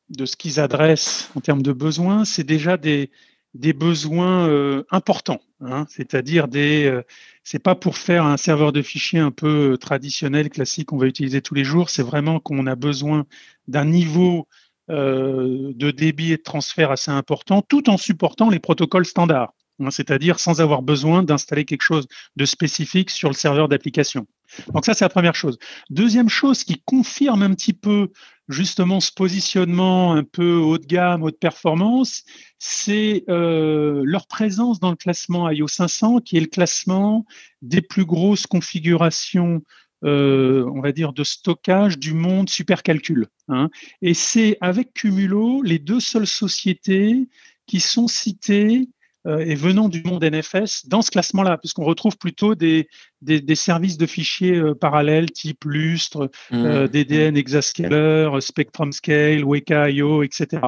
de 0.10 0.25
ce 0.25 0.36
qu'ils 0.36 0.60
adressent, 0.60 1.29
en 1.36 1.41
termes 1.41 1.62
de 1.62 1.72
besoins, 1.72 2.25
c'est 2.25 2.44
déjà 2.44 2.77
des, 2.77 3.12
besoins 3.53 4.48
euh, 4.48 4.84
importants. 4.89 5.41
Hein, 5.62 5.86
C'est-à-dire 5.88 6.48
des, 6.48 6.86
euh, 6.86 7.03
c'est 7.44 7.60
pas 7.60 7.75
pour 7.75 7.98
faire 7.98 8.25
un 8.25 8.38
serveur 8.38 8.72
de 8.72 8.82
fichiers 8.82 9.20
un 9.20 9.32
peu 9.32 9.77
traditionnel, 9.79 10.50
classique, 10.50 10.88
qu'on 10.88 10.98
va 10.98 11.05
utiliser 11.08 11.41
tous 11.41 11.53
les 11.53 11.63
jours. 11.63 11.91
C'est 11.91 12.03
vraiment 12.03 12.39
qu'on 12.39 12.65
a 12.67 12.75
besoin 12.75 13.25
d'un 13.67 13.86
niveau 13.86 14.48
de 14.88 15.89
débit 15.89 16.32
et 16.32 16.38
de 16.38 16.44
transfert 16.44 16.91
assez 16.91 17.10
important, 17.10 17.63
tout 17.63 17.89
en 17.89 17.98
supportant 17.98 18.51
les 18.51 18.60
protocoles 18.60 19.05
standards. 19.05 19.54
Hein, 19.79 19.91
c'est-à-dire 19.91 20.39
sans 20.39 20.62
avoir 20.62 20.82
besoin 20.82 21.24
d'installer 21.24 21.65
quelque 21.65 21.82
chose 21.82 22.08
de 22.36 22.46
spécifique 22.46 23.10
sur 23.10 23.29
le 23.29 23.36
serveur 23.36 23.67
d'application. 23.67 24.25
Donc 24.74 24.86
ça, 24.86 24.94
c'est 24.94 25.03
la 25.03 25.10
première 25.10 25.36
chose. 25.36 25.58
Deuxième 25.89 26.29
chose 26.29 26.63
qui 26.63 26.82
confirme 26.86 27.44
un 27.44 27.53
petit 27.53 27.74
peu 27.74 28.10
justement 28.48 29.00
ce 29.00 29.12
positionnement 29.12 30.13
un 30.13 30.24
peu 30.24 30.55
haut 30.55 30.77
de 30.77 30.86
gamme, 30.86 31.24
haute 31.24 31.39
performance, 31.39 32.24
c'est 32.60 33.24
euh, 33.27 34.03
leur 34.05 34.27
présence 34.27 34.79
dans 34.79 34.91
le 34.91 34.96
classement 34.96 35.50
IO 35.50 35.67
500, 35.67 36.20
qui 36.20 36.38
est 36.38 36.41
le 36.41 36.48
classement 36.48 37.25
des 37.62 37.82
plus 37.82 38.05
grosses 38.05 38.48
configurations 38.48 39.62
euh, 40.03 40.70
on 40.72 40.82
va 40.82 40.91
dire, 40.91 41.13
de 41.13 41.24
stockage 41.24 41.98
du 41.98 42.13
monde 42.13 42.48
supercalcul. 42.48 43.27
Hein. 43.48 43.70
Et 44.03 44.13
c'est 44.13 44.58
avec 44.62 44.94
Cumulo 44.94 45.63
les 45.63 45.79
deux 45.79 46.00
seules 46.00 46.27
sociétés 46.27 47.27
qui 47.65 47.79
sont 47.79 48.08
citées 48.08 48.88
et 49.25 49.55
venant 49.55 49.89
du 49.89 50.03
monde 50.03 50.24
NFS 50.24 50.88
dans 50.88 51.01
ce 51.01 51.10
classement-là, 51.10 51.58
puisqu'on 51.58 51.84
retrouve 51.84 52.17
plutôt 52.17 52.53
des, 52.53 52.88
des, 53.22 53.55
services 53.55 53.98
de 53.98 54.05
fichiers 54.05 54.55
euh, 54.55 54.75
parallèles 54.75 55.32
type 55.32 55.63
Lustre, 55.65 56.29
euh, 56.53 56.86
mmh. 56.86 56.88
DDN 56.89 57.38
Exascaler, 57.38 58.29
Spectrum 58.39 58.91
Scale, 58.91 59.44
Weka.io, 59.44 60.24
etc. 60.24 60.62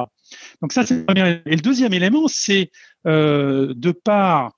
Donc 0.60 0.72
ça, 0.72 0.84
c'est 0.84 0.96
le 0.96 1.04
premier 1.04 1.40
Et 1.46 1.56
le 1.56 1.62
deuxième 1.62 1.92
élément, 1.92 2.26
c'est 2.28 2.70
de 3.04 3.92
par 3.92 4.52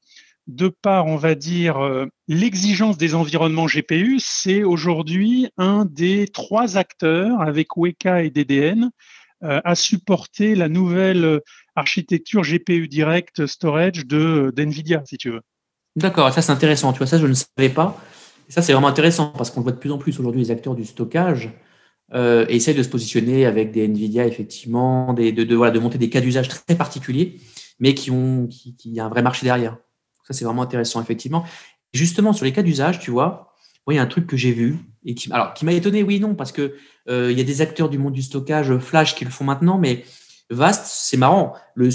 de 0.46 0.68
par, 0.68 1.06
on 1.06 1.16
va 1.16 1.36
dire, 1.36 1.78
l'exigence 2.26 2.98
des 2.98 3.14
environnements 3.14 3.66
GPU, 3.66 4.16
c'est 4.18 4.64
aujourd'hui 4.64 5.48
un 5.58 5.84
des 5.84 6.26
trois 6.26 6.76
acteurs 6.76 7.40
avec 7.40 7.76
Weka 7.76 8.24
et 8.24 8.30
DDN 8.30 8.90
à 9.42 9.74
supporter 9.76 10.56
la 10.56 10.68
nouvelle 10.68 11.40
architecture 11.80 12.42
GPU 12.42 12.88
direct 12.88 13.46
storage 13.46 14.06
de 14.06 14.52
d'NVIDIA, 14.54 15.02
si 15.04 15.16
tu 15.18 15.30
veux. 15.30 15.40
D'accord, 15.96 16.32
ça 16.32 16.42
c'est 16.42 16.52
intéressant. 16.52 16.92
Tu 16.92 16.98
vois, 16.98 17.06
ça 17.06 17.18
je 17.18 17.26
ne 17.26 17.34
savais 17.34 17.68
pas. 17.68 18.00
Et 18.48 18.52
ça 18.52 18.62
c'est 18.62 18.72
vraiment 18.72 18.88
intéressant 18.88 19.28
parce 19.36 19.50
qu'on 19.50 19.60
voit 19.60 19.72
de 19.72 19.78
plus 19.78 19.90
en 19.90 19.98
plus 19.98 20.18
aujourd'hui 20.18 20.42
les 20.42 20.50
acteurs 20.50 20.74
du 20.74 20.84
stockage 20.84 21.50
euh, 22.14 22.46
de 22.46 22.82
se 22.82 22.88
positionner 22.88 23.46
avec 23.46 23.72
des 23.72 23.86
NVIDIA 23.86 24.26
effectivement, 24.26 25.12
de, 25.14 25.30
de, 25.30 25.78
monter 25.78 25.98
des 25.98 26.10
cas 26.10 26.20
d'usage 26.20 26.48
très 26.48 26.76
particuliers, 26.76 27.38
mais 27.78 27.94
qui 27.94 28.10
ont 28.10 28.48
un 28.98 29.08
vrai 29.08 29.22
marché 29.22 29.46
derrière. 29.46 29.76
Ça 30.26 30.34
c'est 30.34 30.44
vraiment 30.44 30.62
intéressant 30.62 31.00
effectivement. 31.00 31.44
justement 31.92 32.32
sur 32.32 32.44
les 32.44 32.52
cas 32.52 32.62
d'usage, 32.62 32.98
tu 33.00 33.10
vois, 33.10 33.50
il 33.88 33.96
y 33.96 33.98
a 33.98 34.02
un 34.02 34.06
truc 34.06 34.26
que 34.26 34.36
j'ai 34.36 34.52
vu 34.52 34.78
et 35.04 35.14
qui 35.14 35.30
m'a 35.30 35.72
étonné, 35.72 36.02
oui 36.02 36.20
non, 36.20 36.34
parce 36.34 36.52
que 36.52 36.74
euh, 37.08 37.32
il 37.32 37.38
y 37.38 37.40
a 37.40 37.44
des 37.44 37.60
acteurs 37.60 37.88
du 37.88 37.98
monde 37.98 38.12
du 38.12 38.22
stockage 38.22 38.76
Flash 38.78 39.14
qui 39.14 39.24
le 39.24 39.30
font 39.30 39.44
maintenant, 39.44 39.78
mais 39.78 40.04
vaste, 40.50 40.86
c'est 40.86 41.16
marrant. 41.16 41.54
Le, 41.74 41.90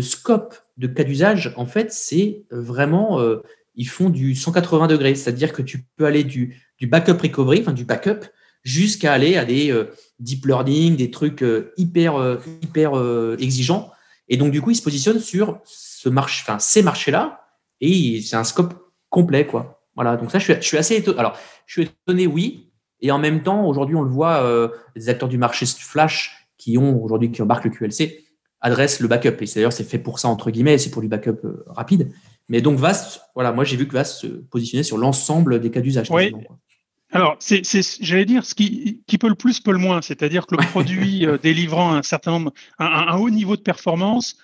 scope 0.00 0.54
de 0.76 0.86
cas 0.86 1.04
d'usage, 1.04 1.52
en 1.56 1.66
fait, 1.66 1.92
c'est 1.92 2.44
vraiment, 2.50 3.20
euh, 3.20 3.42
ils 3.74 3.88
font 3.88 4.08
du 4.08 4.34
180 4.34 4.86
degrés, 4.86 5.14
c'est-à-dire 5.14 5.52
que 5.52 5.62
tu 5.62 5.84
peux 5.96 6.06
aller 6.06 6.24
du, 6.24 6.62
du 6.78 6.86
backup 6.86 7.20
recovery, 7.20 7.60
enfin 7.60 7.72
du 7.72 7.84
backup, 7.84 8.26
jusqu'à 8.62 9.12
aller 9.12 9.36
à 9.36 9.44
des 9.44 9.70
euh, 9.70 9.92
deep 10.20 10.46
learning, 10.46 10.96
des 10.96 11.10
trucs 11.10 11.42
euh, 11.42 11.72
hyper, 11.76 12.38
hyper 12.62 12.92
exigeants. 13.38 13.90
Et 14.28 14.36
donc, 14.36 14.50
du 14.52 14.60
coup, 14.60 14.70
ils 14.70 14.76
se 14.76 14.82
positionnent 14.82 15.20
sur 15.20 15.60
ce 15.64 16.08
marché, 16.08 16.42
enfin, 16.46 16.58
ces 16.58 16.82
marchés-là, 16.82 17.44
et 17.80 18.20
c'est 18.22 18.36
un 18.36 18.44
scope 18.44 18.74
complet, 19.08 19.46
quoi. 19.46 19.82
Voilà, 19.94 20.16
donc 20.16 20.30
ça, 20.30 20.38
je 20.38 20.60
suis, 20.60 20.76
assez 20.76 20.96
étonné. 20.96 21.18
Alors, 21.18 21.38
je 21.64 21.80
suis 21.80 21.90
étonné, 21.90 22.26
oui, 22.26 22.70
et 23.00 23.10
en 23.10 23.18
même 23.18 23.42
temps, 23.42 23.66
aujourd'hui, 23.66 23.96
on 23.96 24.02
le 24.02 24.10
voit, 24.10 24.70
des 24.94 25.08
acteurs 25.08 25.28
du 25.28 25.38
marché 25.38 25.64
Flash 25.66 26.45
qui 26.58 26.78
ont 26.78 27.02
aujourd'hui, 27.02 27.30
qui 27.30 27.42
embarquent 27.42 27.64
le 27.64 27.70
QLC, 27.70 28.24
adressent 28.60 29.00
le 29.00 29.08
backup. 29.08 29.36
Et 29.40 29.46
d'ailleurs, 29.54 29.72
c'est 29.72 29.84
fait 29.84 29.98
pour 29.98 30.18
ça, 30.18 30.28
entre 30.28 30.50
guillemets, 30.50 30.78
c'est 30.78 30.90
pour 30.90 31.02
du 31.02 31.08
backup 31.08 31.38
euh, 31.44 31.64
rapide. 31.68 32.12
Mais 32.48 32.60
donc, 32.60 32.78
VAST, 32.78 33.20
voilà, 33.34 33.52
moi, 33.52 33.64
j'ai 33.64 33.76
vu 33.76 33.86
que 33.86 33.92
VAST 33.92 34.20
se 34.20 34.26
positionnait 34.26 34.82
sur 34.82 34.98
l'ensemble 34.98 35.60
des 35.60 35.70
cas 35.70 35.80
d'usage. 35.80 36.10
Oui. 36.10 36.32
Alors, 37.12 37.36
c'est, 37.38 37.62
j'allais 38.00 38.24
dire, 38.24 38.44
ce 38.44 38.54
qui, 38.54 39.02
qui, 39.06 39.18
peut 39.18 39.28
le 39.28 39.34
plus 39.34 39.60
peut 39.60 39.72
le 39.72 39.78
moins. 39.78 40.02
C'est-à-dire 40.02 40.46
que 40.46 40.56
le 40.56 40.66
produit 40.70 41.26
euh, 41.26 41.38
délivrant 41.38 41.94
un 41.94 42.02
certain 42.02 42.32
nombre, 42.32 42.52
un, 42.78 43.16
haut 43.16 43.30
niveau 43.30 43.56
de 43.56 43.62
performance, 43.62 44.36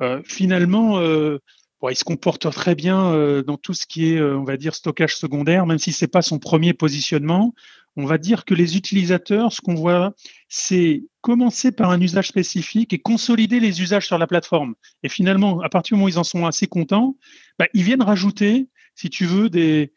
euh, 0.00 0.20
finalement, 0.24 1.00
il 1.00 1.96
se 1.96 2.04
comporte 2.04 2.50
très 2.50 2.74
bien 2.74 3.42
dans 3.46 3.58
tout 3.58 3.74
ce 3.74 3.86
qui 3.86 4.14
est, 4.14 4.22
on 4.22 4.44
va 4.44 4.56
dire, 4.56 4.74
stockage 4.74 5.16
secondaire, 5.16 5.66
même 5.66 5.78
si 5.78 5.92
c'est 5.92 6.08
pas 6.08 6.22
son 6.22 6.38
premier 6.38 6.72
positionnement 6.72 7.54
on 7.96 8.06
va 8.06 8.18
dire 8.18 8.44
que 8.44 8.54
les 8.54 8.76
utilisateurs, 8.76 9.52
ce 9.52 9.60
qu'on 9.60 9.74
voit, 9.74 10.14
c'est 10.48 11.04
commencer 11.20 11.72
par 11.72 11.90
un 11.90 12.00
usage 12.00 12.28
spécifique 12.28 12.92
et 12.92 12.98
consolider 12.98 13.60
les 13.60 13.82
usages 13.82 14.06
sur 14.06 14.18
la 14.18 14.26
plateforme. 14.26 14.74
Et 15.02 15.08
finalement, 15.08 15.60
à 15.60 15.68
partir 15.68 15.94
du 15.94 15.98
moment 15.98 16.06
où 16.06 16.08
ils 16.08 16.18
en 16.18 16.24
sont 16.24 16.46
assez 16.46 16.66
contents, 16.66 17.16
bah, 17.58 17.66
ils 17.72 17.82
viennent 17.82 18.02
rajouter, 18.02 18.68
si 18.94 19.10
tu 19.10 19.26
veux, 19.26 19.48
des, 19.48 19.92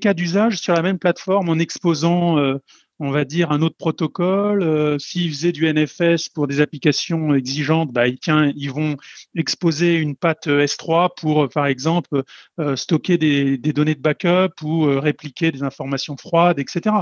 cas 0.00 0.14
d'usage 0.14 0.58
sur 0.58 0.74
la 0.74 0.82
même 0.82 0.98
plateforme 0.98 1.48
en 1.48 1.58
exposant 1.58 2.38
euh, 2.38 2.58
on 2.98 3.10
va 3.10 3.24
dire, 3.24 3.52
un 3.52 3.62
autre 3.62 3.76
protocole. 3.76 4.62
Euh, 4.62 4.98
s'ils 4.98 5.30
faisaient 5.30 5.52
du 5.52 5.66
NFS 5.72 6.28
pour 6.28 6.46
des 6.46 6.60
applications 6.60 7.34
exigeantes, 7.34 7.92
bah, 7.92 8.04
tiens, 8.20 8.52
ils 8.56 8.70
vont 8.70 8.96
exposer 9.34 9.96
une 9.96 10.16
patte 10.16 10.46
S3 10.46 11.10
pour, 11.16 11.44
euh, 11.44 11.48
par 11.48 11.66
exemple, 11.66 12.22
euh, 12.60 12.76
stocker 12.76 13.18
des, 13.18 13.58
données 13.58 13.94
de 13.94 14.00
backup 14.00 14.62
ou 14.62 14.84
répliquer 14.84 15.52
des 15.52 15.62
informations 15.62 16.16
froides, 16.16 16.58
etc. 16.58 16.94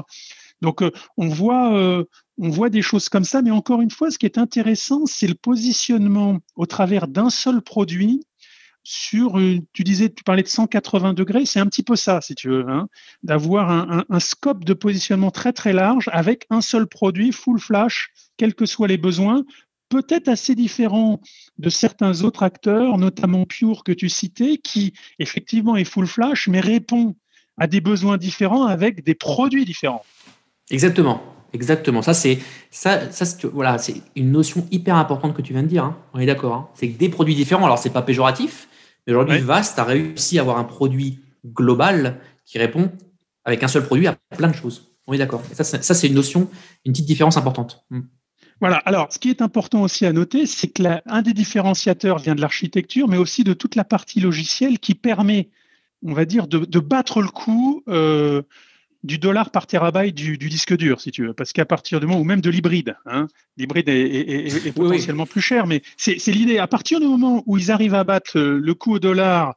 Donc, 0.60 0.82
on 1.16 1.28
voit, 1.28 2.04
on 2.38 2.48
voit 2.48 2.70
des 2.70 2.82
choses 2.82 3.08
comme 3.08 3.24
ça, 3.24 3.42
mais 3.42 3.50
encore 3.50 3.80
une 3.82 3.90
fois, 3.90 4.10
ce 4.10 4.18
qui 4.18 4.26
est 4.26 4.38
intéressant, 4.38 5.06
c'est 5.06 5.26
le 5.26 5.34
positionnement 5.34 6.38
au 6.56 6.66
travers 6.66 7.06
d'un 7.06 7.30
seul 7.30 7.60
produit 7.60 8.24
sur, 8.84 9.40
tu 9.72 9.82
disais, 9.82 10.10
tu 10.10 10.22
parlais 10.24 10.42
de 10.42 10.48
180 10.48 11.14
degrés, 11.14 11.46
c'est 11.46 11.58
un 11.58 11.66
petit 11.66 11.82
peu 11.82 11.96
ça, 11.96 12.20
si 12.20 12.34
tu 12.34 12.48
veux, 12.50 12.68
hein, 12.68 12.88
d'avoir 13.22 13.70
un, 13.70 14.20
scope 14.20 14.64
de 14.64 14.74
positionnement 14.74 15.30
très 15.30 15.52
très 15.52 15.72
large 15.72 16.08
avec 16.12 16.46
un 16.50 16.60
seul 16.60 16.86
produit, 16.86 17.32
full 17.32 17.58
flash, 17.58 18.10
quels 18.36 18.54
que 18.54 18.66
soient 18.66 18.88
les 18.88 18.98
besoins, 18.98 19.44
peut-être 19.88 20.28
assez 20.28 20.54
différent 20.54 21.20
de 21.58 21.70
certains 21.70 22.22
autres 22.22 22.42
acteurs, 22.42 22.98
notamment 22.98 23.46
Pure 23.46 23.84
que 23.84 23.92
tu 23.92 24.08
citais, 24.08 24.58
qui 24.58 24.92
effectivement 25.18 25.76
est 25.76 25.84
full 25.84 26.06
flash, 26.06 26.48
mais 26.48 26.60
répond 26.60 27.16
à 27.56 27.66
des 27.66 27.80
besoins 27.80 28.18
différents 28.18 28.66
avec 28.66 29.02
des 29.04 29.14
produits 29.14 29.64
différents. 29.64 30.04
Exactement. 30.70 31.22
Exactement. 31.54 32.02
Ça, 32.02 32.14
c'est 32.14 32.40
ça, 32.72 33.12
ça 33.12 33.24
voilà, 33.52 33.78
c'est 33.78 33.94
une 34.16 34.32
notion 34.32 34.66
hyper 34.72 34.96
importante 34.96 35.34
que 35.34 35.42
tu 35.42 35.52
viens 35.52 35.62
de 35.62 35.68
dire. 35.68 35.84
Hein. 35.84 35.96
On 36.12 36.18
est 36.18 36.26
d'accord. 36.26 36.54
Hein. 36.54 36.68
C'est 36.74 36.88
des 36.88 37.08
produits 37.08 37.36
différents. 37.36 37.64
Alors, 37.64 37.78
c'est 37.78 37.92
pas 37.92 38.02
péjoratif, 38.02 38.68
aujourd'hui, 39.12 39.38
Vast 39.38 39.78
a 39.78 39.84
réussi 39.84 40.38
à 40.38 40.42
avoir 40.42 40.58
un 40.58 40.64
produit 40.64 41.20
global 41.46 42.20
qui 42.44 42.58
répond 42.58 42.90
avec 43.44 43.62
un 43.62 43.68
seul 43.68 43.84
produit 43.84 44.06
à 44.06 44.16
plein 44.36 44.48
de 44.48 44.54
choses. 44.54 44.94
On 45.06 45.12
est 45.12 45.18
d'accord. 45.18 45.42
Ça, 45.52 45.64
ça 45.64 45.94
c'est 45.94 46.06
une 46.06 46.14
notion, 46.14 46.48
une 46.84 46.92
petite 46.92 47.06
différence 47.06 47.36
importante. 47.36 47.84
Hmm. 47.90 48.02
Voilà. 48.60 48.76
Alors, 48.78 49.12
ce 49.12 49.18
qui 49.18 49.30
est 49.30 49.42
important 49.42 49.82
aussi 49.82 50.06
à 50.06 50.12
noter, 50.12 50.46
c'est 50.46 50.68
que 50.68 50.82
un 51.06 51.22
des 51.22 51.32
différenciateurs 51.32 52.18
vient 52.18 52.34
de 52.34 52.40
l'architecture, 52.40 53.08
mais 53.08 53.18
aussi 53.18 53.44
de 53.44 53.52
toute 53.52 53.74
la 53.74 53.84
partie 53.84 54.20
logicielle 54.20 54.78
qui 54.78 54.94
permet, 54.94 55.50
on 56.02 56.14
va 56.14 56.24
dire, 56.24 56.46
de, 56.46 56.78
battre 56.78 57.20
le 57.20 57.28
coup 57.28 57.82
euh, 57.88 58.42
du 59.04 59.18
dollar 59.18 59.50
par 59.50 59.66
terabyte 59.66 60.14
du, 60.14 60.36
disque 60.38 60.76
dur, 60.76 61.00
si 61.00 61.12
tu 61.12 61.26
veux, 61.26 61.34
parce 61.34 61.52
qu'à 61.52 61.66
partir 61.66 62.00
du 62.00 62.06
moment, 62.06 62.20
ou 62.20 62.24
même 62.24 62.40
de 62.40 62.50
l'hybride, 62.50 62.96
hein, 63.04 63.28
l'hybride 63.56 63.88
est, 63.88 64.72
potentiellement 64.74 65.26
plus 65.26 65.42
cher, 65.42 65.66
mais 65.66 65.82
c'est 65.96 66.26
l'idée. 66.28 66.58
À 66.58 66.66
partir 66.66 67.00
du 67.00 67.06
moment 67.06 67.42
où 67.46 67.58
ils 67.58 67.70
arrivent 67.70 67.94
à 67.94 68.02
battre 68.02 68.40
le 68.40 68.74
coût 68.74 68.94
au 68.94 68.98
dollar, 68.98 69.54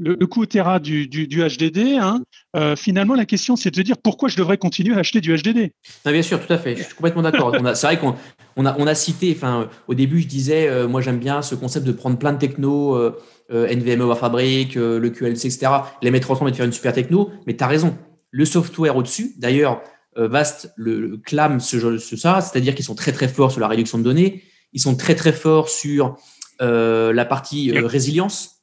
le, 0.00 0.26
coût 0.26 0.42
au 0.42 0.46
tera 0.46 0.80
du, 0.80 1.06
HDD, 1.08 1.98
hein, 2.00 2.22
euh, 2.56 2.74
finalement, 2.74 3.14
la 3.14 3.26
question, 3.26 3.54
c'est 3.54 3.70
de 3.70 3.76
se 3.76 3.82
dire 3.82 3.96
pourquoi 4.02 4.28
je 4.28 4.36
devrais 4.36 4.56
continuer 4.56 4.94
à 4.96 4.98
acheter 4.98 5.20
du 5.20 5.36
HDD. 5.36 5.72
bien 6.06 6.22
sûr, 6.22 6.44
tout 6.44 6.52
à 6.52 6.58
fait. 6.58 6.74
Je 6.74 6.82
suis 6.82 6.94
complètement 6.94 7.22
d'accord. 7.22 7.54
c'est 7.74 7.86
vrai 7.86 7.98
qu'on 7.98 8.16
on 8.56 8.66
a, 8.66 8.74
on 8.78 8.86
a 8.86 8.94
cité, 8.94 9.32
enfin, 9.36 9.68
au 9.88 9.94
début, 9.94 10.20
je 10.20 10.26
disais, 10.26 10.68
euh, 10.68 10.88
moi, 10.88 11.00
j'aime 11.00 11.18
bien 11.18 11.42
ce 11.42 11.54
concept 11.54 11.86
de 11.86 11.92
prendre 11.92 12.18
plein 12.18 12.32
de 12.32 12.38
techno, 12.38 12.96
euh, 12.96 13.12
NVMe 13.50 14.10
à 14.10 14.16
fabrique, 14.16 14.74
le 14.74 15.10
QLC, 15.10 15.46
etc., 15.46 15.72
les 16.02 16.10
mettre 16.10 16.30
ensemble 16.30 16.48
et 16.48 16.52
de 16.52 16.56
faire 16.56 16.66
une 16.66 16.72
super 16.72 16.92
techno, 16.92 17.30
mais 17.46 17.54
tu 17.54 17.62
as 17.62 17.66
raison 17.66 17.96
le 18.30 18.44
software 18.44 18.96
au-dessus. 18.96 19.32
D'ailleurs, 19.38 19.82
euh, 20.18 20.28
Vast 20.28 20.72
le, 20.76 21.18
clame 21.18 21.60
ce, 21.60 21.98
ce 21.98 22.16
ça, 22.16 22.40
c'est-à-dire 22.40 22.74
qu'ils 22.74 22.84
sont 22.84 22.94
très 22.94 23.12
très 23.12 23.28
forts 23.28 23.52
sur 23.52 23.60
la 23.60 23.68
réduction 23.68 23.98
de 23.98 24.02
données, 24.02 24.42
ils 24.72 24.80
sont 24.80 24.96
très 24.96 25.14
très 25.14 25.32
forts 25.32 25.68
sur 25.68 26.16
euh, 26.60 27.12
la 27.12 27.24
partie 27.24 27.70
euh, 27.70 27.86
résilience. 27.86 28.56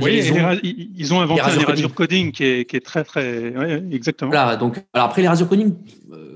Oui, 0.00 0.22
ils, 0.24 0.32
ont, 0.32 0.58
ils, 0.62 1.12
ont, 1.12 1.20
inventé 1.20 1.42
les 1.58 1.64
Razor 1.64 1.94
Coding 1.94 2.32
qui 2.32 2.44
est, 2.44 2.64
qui 2.64 2.76
est, 2.76 2.80
très 2.80 3.04
très 3.04 3.52
exactement. 3.90 4.30
Voilà, 4.30 4.56
donc 4.56 4.82
alors 4.94 5.06
après 5.06 5.20
les 5.20 5.28
Razor 5.28 5.46
Coding, 5.46 5.74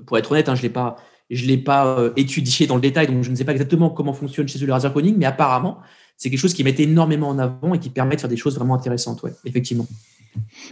pour 0.06 0.18
être 0.18 0.30
honnête, 0.32 0.50
hein, 0.50 0.54
je 0.54 0.60
l'ai 0.60 0.68
pas 0.68 0.96
je 1.30 1.46
l'ai 1.46 1.56
pas 1.56 2.10
étudié 2.16 2.66
dans 2.66 2.74
le 2.74 2.82
détail, 2.82 3.06
donc 3.06 3.24
je 3.24 3.30
ne 3.30 3.34
sais 3.34 3.46
pas 3.46 3.52
exactement 3.52 3.88
comment 3.88 4.12
fonctionne 4.12 4.46
chez 4.46 4.62
eux 4.62 4.66
le 4.66 4.74
Razor 4.74 4.92
Coding, 4.92 5.16
mais 5.16 5.24
apparemment 5.24 5.78
c'est 6.18 6.30
quelque 6.30 6.40
chose 6.40 6.54
qui 6.54 6.64
met 6.64 6.74
énormément 6.78 7.28
en 7.28 7.38
avant 7.38 7.74
et 7.74 7.78
qui 7.78 7.90
permet 7.90 8.16
de 8.16 8.20
faire 8.20 8.30
des 8.30 8.36
choses 8.36 8.56
vraiment 8.56 8.74
intéressantes, 8.74 9.22
ouais, 9.22 9.32
effectivement. 9.44 9.86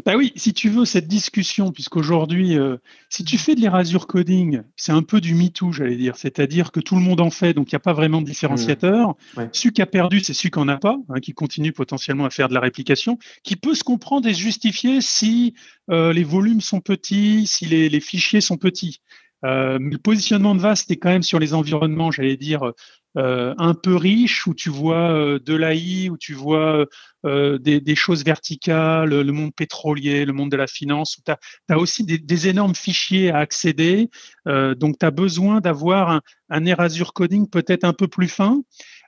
Bah 0.04 0.14
oui, 0.16 0.32
si 0.36 0.52
tu 0.52 0.68
veux 0.68 0.84
cette 0.84 1.06
discussion, 1.06 1.72
puisqu'aujourd'hui, 1.72 2.58
euh, 2.58 2.76
si 3.08 3.24
tu 3.24 3.38
fais 3.38 3.54
de 3.54 3.60
l'erasure 3.60 4.06
coding, 4.06 4.62
c'est 4.76 4.92
un 4.92 5.02
peu 5.02 5.20
du 5.20 5.34
MeToo, 5.34 5.72
j'allais 5.72 5.96
dire, 5.96 6.16
c'est-à-dire 6.16 6.72
que 6.72 6.80
tout 6.80 6.94
le 6.94 7.00
monde 7.00 7.20
en 7.20 7.30
fait, 7.30 7.54
donc 7.54 7.70
il 7.70 7.74
n'y 7.74 7.78
a 7.78 7.80
pas 7.80 7.92
vraiment 7.92 8.20
de 8.20 8.26
différenciateur. 8.26 9.14
Mmh. 9.36 9.42
Celui 9.52 9.72
qui 9.72 9.82
a 9.82 9.86
perdu, 9.86 10.20
c'est 10.20 10.34
celui 10.34 10.50
qui 10.50 10.58
n'en 10.58 10.68
a 10.68 10.78
pas, 10.78 10.96
hein, 11.08 11.20
qui 11.20 11.32
continue 11.32 11.72
potentiellement 11.72 12.24
à 12.24 12.30
faire 12.30 12.48
de 12.48 12.54
la 12.54 12.60
réplication, 12.60 13.18
qui 13.42 13.56
peut 13.56 13.74
se 13.74 13.84
comprendre 13.84 14.28
et 14.28 14.34
se 14.34 14.40
justifier 14.40 15.00
si 15.00 15.54
euh, 15.90 16.12
les 16.12 16.24
volumes 16.24 16.60
sont 16.60 16.80
petits, 16.80 17.46
si 17.46 17.66
les, 17.66 18.00
fichiers 18.00 18.40
sont 18.40 18.56
petits. 18.56 19.00
Euh, 19.44 19.78
le 19.78 19.98
positionnement 19.98 20.54
de 20.54 20.60
VAST 20.60 20.90
est 20.90 20.96
quand 20.96 21.10
même 21.10 21.22
sur 21.22 21.38
les 21.38 21.54
environnements, 21.54 22.10
j'allais 22.10 22.36
dire, 22.36 22.72
euh, 23.16 23.54
un 23.58 23.74
peu 23.74 23.94
riche, 23.94 24.44
où 24.48 24.54
tu 24.54 24.70
vois 24.70 25.12
euh, 25.12 25.38
de 25.38 25.54
l'AI, 25.54 26.10
où 26.10 26.18
tu 26.18 26.34
vois 26.34 26.84
euh, 27.24 27.58
des, 27.58 27.94
choses 27.94 28.24
verticales, 28.24 29.10
le 29.10 29.32
monde 29.32 29.54
pétrolier, 29.54 30.24
le 30.24 30.32
monde 30.32 30.50
de 30.50 30.56
la 30.56 30.66
finance, 30.66 31.16
où 31.16 31.20
tu 31.24 31.32
as, 31.72 31.78
aussi 31.78 32.04
des, 32.04 32.48
énormes 32.48 32.74
fichiers 32.74 33.30
à 33.30 33.38
accéder. 33.38 34.10
donc, 34.46 34.98
tu 34.98 35.06
as 35.06 35.12
besoin 35.12 35.60
d'avoir 35.60 36.10
un, 36.10 36.22
un 36.50 36.66
Erasure 36.66 37.12
coding 37.12 37.48
peut-être 37.48 37.84
un 37.84 37.92
peu 37.92 38.08
plus 38.08 38.28
fin. 38.28 38.62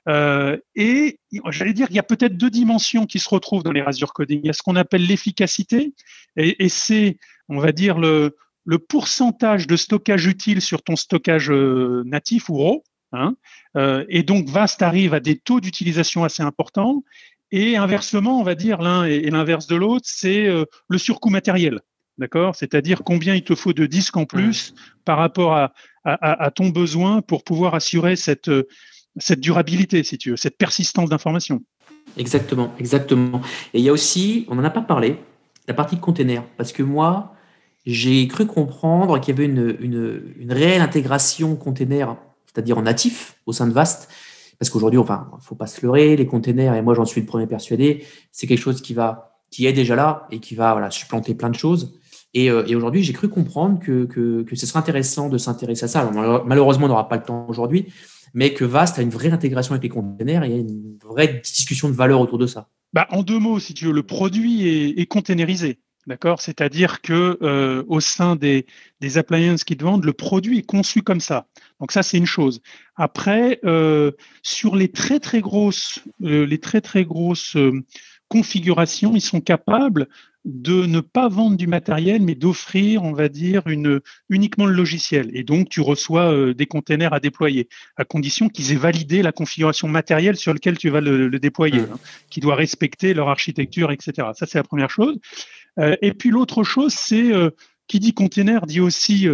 et 0.07 1.19
j'allais 1.49 1.73
dire, 1.73 1.87
il 1.89 1.95
y 1.95 1.99
a 1.99 2.03
peut-être 2.03 2.37
deux 2.37 2.49
dimensions 2.49 3.05
qui 3.05 3.19
se 3.19 3.27
retrouvent 3.27 3.63
dans 3.63 3.73
l'Erasure 3.73 4.13
coding. 4.13 4.39
Il 4.41 4.47
y 4.47 4.49
a 4.49 4.53
ce 4.53 4.63
qu'on 4.63 4.77
appelle 4.77 5.05
l'efficacité, 5.05 5.93
et, 6.37 6.69
c'est, 6.69 7.17
on 7.49 7.59
va 7.59 7.73
dire, 7.73 7.99
le, 7.99 8.37
le 8.63 8.79
pourcentage 8.79 9.67
de 9.67 9.75
stockage 9.75 10.27
utile 10.27 10.61
sur 10.61 10.81
ton 10.81 10.95
stockage 10.95 11.51
natif 11.51 12.49
ou 12.49 12.57
RAW, 12.57 12.83
Hein. 13.21 13.35
Euh, 13.75 14.05
et 14.09 14.23
donc, 14.23 14.49
VAST 14.49 14.81
arrive 14.81 15.13
à 15.13 15.19
des 15.19 15.37
taux 15.37 15.59
d'utilisation 15.59 16.23
assez 16.23 16.43
importants. 16.43 17.03
Et 17.51 17.77
inversement, 17.77 18.39
on 18.39 18.43
va 18.43 18.55
dire 18.55 18.81
l'un 18.81 19.05
et, 19.05 19.29
l'inverse 19.29 19.67
de 19.67 19.75
l'autre, 19.75 20.05
c'est 20.07 20.47
euh, 20.47 20.65
le 20.89 20.97
surcoût 20.97 21.29
matériel. 21.29 21.79
D'accord? 22.17 22.55
C'est-à-dire 22.55 23.03
combien 23.03 23.35
il 23.35 23.43
te 23.43 23.55
faut 23.55 23.73
de 23.73 23.85
disques 23.85 24.17
en 24.17 24.25
plus 24.25 24.73
par 25.05 25.17
rapport 25.17 25.55
à, 25.55 26.51
ton 26.55 26.69
besoin 26.69 27.21
pour 27.21 27.43
pouvoir 27.43 27.75
assurer 27.75 28.15
cette, 28.15 28.49
cette 29.17 29.41
durabilité, 29.41 30.03
si 30.03 30.17
tu 30.17 30.31
veux, 30.31 30.37
cette 30.37 30.57
persistance 30.57 31.09
d'information. 31.09 31.61
Exactement, 32.15 32.73
exactement. 32.79 33.41
Et 33.73 33.79
il 33.79 33.83
y 33.83 33.89
a 33.89 33.91
aussi, 33.91 34.45
on 34.47 34.55
n'en 34.55 34.63
a 34.63 34.69
pas 34.69 34.81
parlé, 34.81 35.17
la 35.67 35.73
partie 35.73 35.97
container. 35.99 36.43
Parce 36.55 36.71
que 36.71 36.81
moi, 36.81 37.35
j'ai 37.85 38.27
cru 38.27 38.45
comprendre 38.45 39.19
qu'il 39.19 39.35
y 39.35 39.37
avait 39.37 39.45
une, 39.45 39.77
une, 39.79 40.33
une 40.37 40.53
réelle 40.53 40.81
intégration 40.81 41.55
container 41.55 42.15
c'est-à-dire 42.57 42.79
en 42.79 42.81
natif 42.81 43.35
au 43.45 43.53
sein 43.53 43.67
de 43.67 43.71
Vast. 43.71 44.09
Parce 44.57 44.71
qu'aujourd'hui, 44.71 44.97
enfin, 44.97 45.29
faut 45.41 45.53
pas 45.53 45.67
se 45.67 45.85
leurrer, 45.85 46.15
les 46.15 46.25
containers, 46.25 46.73
et 46.73 46.81
moi 46.81 46.95
j'en 46.95 47.05
suis 47.05 47.21
le 47.21 47.27
premier 47.27 47.45
persuadé, 47.45 48.03
c'est 48.31 48.47
quelque 48.47 48.57
chose 48.59 48.81
qui 48.81 48.95
va, 48.95 49.37
qui 49.51 49.67
est 49.67 49.73
déjà 49.73 49.95
là 49.95 50.27
et 50.31 50.39
qui 50.39 50.55
va 50.55 50.71
voilà, 50.71 50.89
supplanter 50.89 51.35
plein 51.35 51.51
de 51.51 51.55
choses. 51.55 51.99
Et, 52.33 52.49
euh, 52.49 52.65
aujourd'hui, 52.75 53.03
j'ai 53.03 53.13
cru 53.13 53.29
comprendre 53.29 53.79
que, 53.79 54.05
que, 54.05 54.55
ce 54.55 54.65
serait 54.65 54.79
intéressant 54.79 55.29
de 55.29 55.37
s'intéresser 55.37 55.85
à 55.85 55.87
ça. 55.87 56.11
malheureusement, 56.45 56.87
on 56.87 56.89
n'aura 56.89 57.07
pas 57.07 57.17
le 57.17 57.23
temps 57.23 57.45
aujourd'hui, 57.47 57.93
mais 58.33 58.55
que 58.55 58.65
Vast 58.65 58.97
a 58.97 59.03
une 59.03 59.11
vraie 59.11 59.31
intégration 59.31 59.73
avec 59.73 59.83
les 59.83 59.89
containers 59.89 60.43
et 60.43 60.47
il 60.47 60.53
y 60.53 60.55
a 60.55 60.59
une 60.59 60.97
vraie 61.07 61.41
discussion 61.43 61.89
de 61.89 61.93
valeur 61.93 62.19
autour 62.19 62.39
de 62.39 62.47
ça. 62.47 62.69
Bah, 62.93 63.05
en 63.11 63.21
deux 63.21 63.37
mots, 63.37 63.59
si 63.59 63.75
tu 63.75 63.85
veux, 63.85 63.91
le 63.91 64.03
produit 64.03 64.67
est, 64.67 64.99
est. 64.99 65.79
D'accord? 66.07 66.39
C'est-à-dire 66.39 67.01
que 67.01 67.37
euh, 67.41 67.83
au 67.89 67.99
sein 67.99 68.37
des, 68.37 68.65
des 69.01 69.17
appliances 69.17 69.65
qui 69.65 69.75
vendent, 69.75 70.05
le 70.05 70.13
produit 70.13 70.59
est 70.59 70.65
conçu 70.65 71.01
comme 71.01 71.19
ça. 71.19 71.47
Donc 71.81 71.91
ça, 71.91 72.01
c'est 72.01 72.17
une 72.17 72.25
chose. 72.25 72.61
Après, 72.95 73.59
euh, 73.65 74.13
sur 74.41 74.77
les 74.77 74.87
très 74.87 75.19
très 75.19 75.41
grosses, 75.41 75.99
euh, 76.23 76.45
les 76.45 76.59
très 76.59 76.79
très 76.79 77.03
grosses 77.03 77.57
configurations, 78.29 79.15
ils 79.15 79.21
sont 79.21 79.41
capables 79.41 80.07
de 80.45 80.85
ne 80.85 81.01
pas 81.01 81.27
vendre 81.27 81.57
du 81.57 81.67
matériel, 81.67 82.21
mais 82.21 82.35
d'offrir, 82.35 83.03
on 83.03 83.11
va 83.11 83.27
dire, 83.27 83.67
une, 83.67 83.99
uniquement 84.29 84.65
le 84.65 84.73
logiciel. 84.73 85.29
Et 85.33 85.43
donc, 85.43 85.67
tu 85.67 85.81
reçois 85.81 86.53
des 86.53 86.65
containers 86.67 87.11
à 87.11 87.19
déployer, 87.19 87.67
à 87.97 88.05
condition 88.05 88.47
qu'ils 88.47 88.71
aient 88.71 88.77
validé 88.77 89.21
la 89.21 89.33
configuration 89.33 89.89
matérielle 89.89 90.37
sur 90.37 90.53
laquelle 90.53 90.77
tu 90.77 90.89
vas 90.89 91.01
le, 91.01 91.29
déployer, 91.37 91.81
mmh. 91.81 91.91
hein, 91.91 91.99
qui 92.29 92.39
doit 92.39 92.55
respecter 92.55 93.13
leur 93.13 93.27
architecture, 93.27 93.91
etc. 93.91 94.29
Ça, 94.35 94.45
c'est 94.45 94.57
la 94.57 94.63
première 94.63 94.89
chose. 94.89 95.19
Euh, 95.79 95.95
et 96.01 96.13
puis 96.13 96.29
l'autre 96.29 96.63
chose, 96.63 96.93
c'est 96.93 97.33
euh, 97.33 97.51
qui 97.87 97.99
dit 97.99 98.13
container 98.13 98.65
dit 98.65 98.79
aussi 98.79 99.27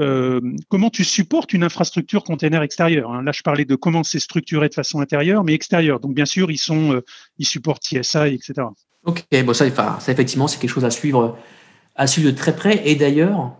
euh, 0.00 0.40
comment 0.68 0.90
tu 0.90 1.04
supportes 1.04 1.52
une 1.52 1.64
infrastructure 1.64 2.24
container 2.24 2.62
extérieure. 2.62 3.12
Hein. 3.12 3.22
Là, 3.22 3.32
je 3.32 3.42
parlais 3.42 3.64
de 3.64 3.74
comment 3.74 4.04
c'est 4.04 4.20
structuré 4.20 4.68
de 4.68 4.74
façon 4.74 5.00
intérieure, 5.00 5.44
mais 5.44 5.54
extérieure. 5.54 6.00
Donc, 6.00 6.14
bien 6.14 6.26
sûr, 6.26 6.50
ils 6.50 6.58
sont, 6.58 7.02
ils 7.38 7.46
supportent 7.46 7.82
TSI, 7.82 8.34
etc. 8.34 8.54
Ok, 9.04 9.24
bon, 9.44 9.52
ça, 9.52 9.68
ça 9.70 10.12
effectivement, 10.12 10.48
c'est 10.48 10.58
quelque 10.58 10.70
chose 10.70 10.84
à 10.84 10.90
suivre, 10.90 11.36
à 11.96 12.06
suivre 12.06 12.30
de 12.30 12.36
très 12.36 12.54
près. 12.54 12.88
Et 12.88 12.94
d'ailleurs, 12.94 13.56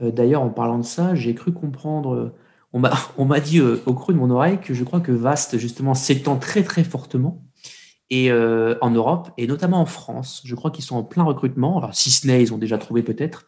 d'ailleurs, 0.00 0.42
en 0.42 0.50
parlant 0.50 0.78
de 0.78 0.84
ça, 0.84 1.14
j'ai 1.14 1.34
cru 1.34 1.52
comprendre. 1.52 2.34
on 2.72 3.24
m'a 3.24 3.40
dit 3.40 3.60
au 3.60 3.94
creux 3.94 4.14
de 4.14 4.18
mon 4.18 4.30
oreille 4.30 4.58
que 4.60 4.74
je 4.74 4.82
crois 4.82 5.00
que 5.00 5.12
Vast 5.12 5.58
justement 5.58 5.94
s'étend 5.94 6.36
très 6.36 6.64
très 6.64 6.82
fortement 6.82 7.43
et 8.14 8.30
euh, 8.30 8.76
en 8.80 8.90
Europe 8.90 9.30
et 9.38 9.48
notamment 9.48 9.80
en 9.80 9.86
France. 9.86 10.40
Je 10.44 10.54
crois 10.54 10.70
qu'ils 10.70 10.84
sont 10.84 10.96
en 10.96 11.02
plein 11.02 11.24
recrutement. 11.24 11.78
Alors, 11.78 11.94
si 11.94 12.10
ce 12.10 12.28
n'est, 12.28 12.40
ils 12.40 12.54
ont 12.54 12.58
déjà 12.58 12.78
trouvé 12.78 13.02
peut-être. 13.02 13.46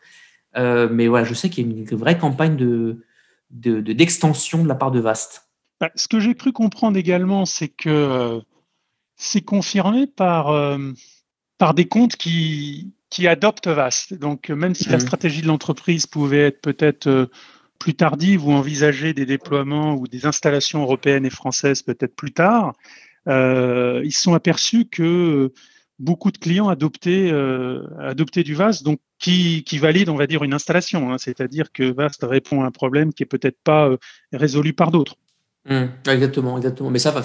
Euh, 0.57 0.89
mais 0.91 1.07
voilà, 1.07 1.25
je 1.25 1.35
sais 1.35 1.51
qu'il 1.51 1.65
y 1.65 1.71
a 1.71 1.73
une 1.73 1.85
vraie 1.97 2.19
campagne 2.19 2.57
de, 2.57 3.05
d'extension 3.51 4.65
de, 4.65 4.69
la 4.69 4.75
part 4.75 4.91
de 4.91 4.99
Vast. 4.99 5.49
Bah, 5.81 5.91
ce 5.95 6.09
que 6.09 6.19
j'ai 6.19 6.35
cru 6.35 6.53
comprendre 6.53 6.97
également, 6.99 7.45
c'est 7.45 7.69
que 7.69 7.89
euh, 7.89 8.41
c'est 9.15 9.43
confirmé 9.43 10.09
par, 10.09 10.79
par 11.59 11.75
des 11.75 11.87
comptes 11.87 12.17
qui, 12.17 12.93
qui 13.09 13.29
adoptent 13.29 13.69
Vast. 13.69 14.15
Donc, 14.15 14.51
même 14.51 14.75
si 14.75 14.89
la 14.89 14.97
mmh. 14.97 15.01
stratégie 15.01 15.43
de 15.43 15.47
l'entreprise 15.47 16.07
pouvait 16.07 16.47
être 16.47 16.61
peut-être 16.61 17.29
plus 17.79 17.95
tardive 17.95 18.49
ou 18.49 18.53
envisager 18.53 19.15
des 19.15 19.27
déploiements 19.27 19.95
ou 19.95 20.09
des 20.09 20.27
installations 20.27 20.83
européennes 20.83 21.27
et 21.27 21.31
françaises 21.31 21.83
peut-être 21.83 22.17
plus 22.17 22.33
tard, 22.33 22.73
euh, 23.29 24.03
ils 24.05 24.13
se 24.13 24.23
sont 24.23 24.35
aperçus 24.35 24.87
que 24.87 25.53
beaucoup 25.99 26.31
de 26.31 26.39
clients 26.39 26.69
adoptaient, 26.69 27.31
euh, 27.33 27.83
adoptaient 27.99 28.43
du 28.43 28.55
VAST, 28.55 28.85
donc 28.85 29.01
qui, 29.19 29.65
valide, 29.79 30.09
on 30.09 30.17
va 30.17 30.27
dire, 30.27 30.45
une 30.45 30.55
installation. 30.55 31.13
Hein. 31.13 31.17
C'est-à-dire 31.19 31.73
que 31.73 31.91
VAST 31.93 32.25
répond 32.25 32.63
à 32.63 32.67
un 32.67 32.71
problème 32.71 33.13
qui 33.13 33.23
est 33.23 33.27
peut-être 33.27 33.59
pas 33.65 33.89
euh, 33.89 33.97
résolu 34.33 34.73
par 34.73 34.91
d'autres. 34.91 35.17
Mmh. 35.69 35.87
exactement, 36.09 36.57
exactement. 36.57 36.91
Mais 36.91 37.01
ça, 37.01 37.11
va 37.11 37.25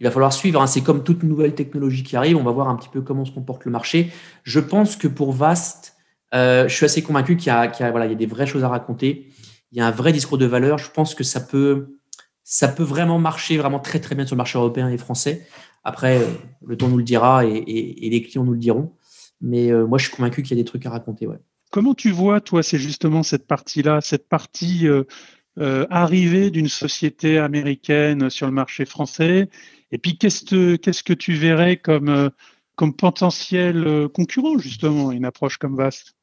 il 0.00 0.04
va 0.04 0.10
falloir 0.10 0.32
suivre. 0.32 0.60
Hein. 0.62 0.66
C'est 0.66 0.82
comme 0.82 1.02
toute 1.02 1.22
nouvelle 1.22 1.54
technologie 1.54 2.02
qui 2.04 2.16
arrive. 2.16 2.36
On 2.36 2.44
va 2.44 2.52
voir 2.52 2.68
un 2.68 2.76
petit 2.76 2.88
peu 2.88 3.00
comment 3.00 3.24
se 3.24 3.32
comporte 3.32 3.64
le 3.64 3.72
marché. 3.72 4.12
Je 4.44 4.60
pense 4.60 4.96
que 4.96 5.08
pour 5.08 5.32
VAST, 5.32 5.96
je 6.32 6.66
suis 6.68 6.84
assez 6.84 7.02
convaincu 7.02 7.36
qu'il 7.36 7.52
y, 7.52 7.56
il 7.56 7.80
y 7.80 7.84
a 7.84 8.14
des 8.14 8.26
vraies 8.26 8.46
choses 8.46 8.64
à 8.64 8.68
raconter. 8.68 9.30
Il 9.72 9.78
y 9.78 9.80
a 9.80 9.86
un 9.86 9.90
vrai 9.90 10.12
discours 10.12 10.38
de 10.38 10.46
valeur. 10.46 10.78
Je 10.78 10.90
pense 10.90 11.16
que 11.16 11.24
ça 11.24 11.40
peut, 11.40 11.98
ça 12.44 12.68
peut 12.68 12.82
vraiment 12.82 13.18
marcher 13.18 13.56
vraiment 13.56 13.80
très 13.80 14.00
très 14.00 14.14
bien 14.14 14.26
sur 14.26 14.36
le 14.36 14.38
marché 14.38 14.58
européen 14.58 14.90
et 14.90 14.98
français. 14.98 15.46
Après, 15.82 16.18
euh, 16.18 16.26
le 16.64 16.76
temps 16.76 16.88
nous 16.88 16.98
le 16.98 17.02
dira 17.02 17.44
et, 17.44 17.64
les 18.10 18.22
clients 18.22 18.44
nous 18.44 18.52
le 18.52 18.58
diront. 18.58 18.94
Mais 19.40 19.72
euh, 19.72 19.86
moi, 19.86 19.98
je 19.98 20.04
suis 20.06 20.14
convaincu 20.14 20.42
qu'il 20.42 20.56
y 20.56 20.60
a 20.60 20.62
des 20.62 20.66
trucs 20.66 20.86
à 20.86 20.90
raconter. 20.90 21.26
Ouais. 21.26 21.38
Comment 21.70 21.94
tu 21.94 22.10
vois, 22.10 22.40
toi, 22.40 22.62
c'est 22.62 22.78
justement 22.78 23.22
cette 23.22 23.46
partie-là, 23.46 24.00
cette 24.00 24.28
partie 24.28 24.86
euh, 24.86 25.86
arrivée 25.90 26.50
d'une 26.50 26.68
société 26.68 27.38
américaine 27.38 28.30
sur 28.30 28.46
le 28.46 28.52
marché 28.52 28.84
français? 28.84 29.48
Et 29.90 29.98
puis, 29.98 30.16
qu'est-ce, 30.18 30.76
qu'est-ce 30.76 31.02
que 31.02 31.12
tu 31.12 31.34
verrais 31.34 31.76
comme, 31.76 32.30
comme 32.76 32.94
potentiel 32.94 34.08
concurrent, 34.14 34.58
justement, 34.58 35.12
une 35.12 35.24
approche 35.24 35.58
comme 35.58 35.76
Vast? 35.76 36.14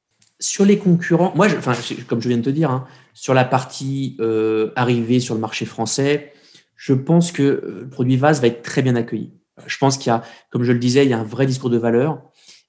Sur 0.41 0.65
les 0.65 0.77
concurrents, 0.77 1.31
moi, 1.35 1.47
enfin, 1.57 1.73
comme 2.07 2.21
je 2.21 2.27
viens 2.27 2.37
de 2.37 2.43
te 2.43 2.49
dire, 2.49 2.71
hein, 2.71 2.85
sur 3.13 3.33
la 3.33 3.45
partie 3.45 4.17
euh, 4.19 4.71
arrivée 4.75 5.19
sur 5.19 5.35
le 5.35 5.39
marché 5.39 5.65
français, 5.65 6.33
je 6.75 6.93
pense 6.93 7.31
que 7.31 7.43
euh, 7.43 7.79
le 7.81 7.89
produit 7.89 8.17
VAS 8.17 8.39
va 8.41 8.47
être 8.47 8.63
très 8.63 8.81
bien 8.81 8.95
accueilli. 8.95 9.33
Je 9.67 9.77
pense 9.77 9.97
qu'il 9.97 10.07
y 10.07 10.09
a, 10.09 10.23
comme 10.49 10.63
je 10.63 10.71
le 10.71 10.79
disais, 10.79 11.05
il 11.05 11.09
y 11.09 11.13
a 11.13 11.19
un 11.19 11.23
vrai 11.23 11.45
discours 11.45 11.69
de 11.69 11.77
valeur. 11.77 12.23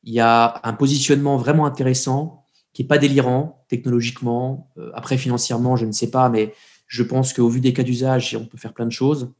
Il 0.04 0.12
y 0.12 0.20
a 0.20 0.60
un 0.64 0.74
positionnement 0.74 1.38
vraiment 1.38 1.64
intéressant 1.64 2.44
qui 2.74 2.82
n'est 2.82 2.88
pas 2.88 2.98
délirant 2.98 3.64
technologiquement. 3.68 4.70
Euh, 4.76 4.90
après, 4.94 5.16
financièrement, 5.16 5.76
je 5.76 5.86
ne 5.86 5.92
sais 5.92 6.10
pas, 6.10 6.28
mais 6.28 6.52
je 6.86 7.02
pense 7.02 7.32
qu'au 7.32 7.48
vu 7.48 7.60
des 7.60 7.72
cas 7.72 7.82
d'usage, 7.82 8.36
on 8.38 8.44
peut 8.44 8.58
faire 8.58 8.74
plein 8.74 8.86
de 8.86 8.92
choses. 8.92 9.32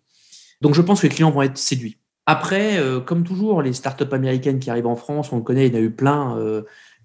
Donc, 0.63 0.75
je 0.75 0.81
pense 0.81 1.03
que 1.03 1.07
les 1.07 1.13
clients 1.13 1.31
vont 1.31 1.43
être 1.43 1.59
séduits. 1.59 1.99
Après, 2.25 2.81
comme 3.05 3.25
toujours, 3.25 3.63
les 3.63 3.73
startups 3.73 4.13
américaines 4.13 4.61
qui 4.61 4.71
arrivent 4.71 4.87
en 4.87 4.95
France, 4.95 5.33
on 5.33 5.39
le 5.39 5.43
connaît, 5.43 5.67
il 5.67 5.75
y 5.75 5.77
en 5.77 5.81
a 5.81 5.83
eu 5.83 5.91
plein 5.91 6.39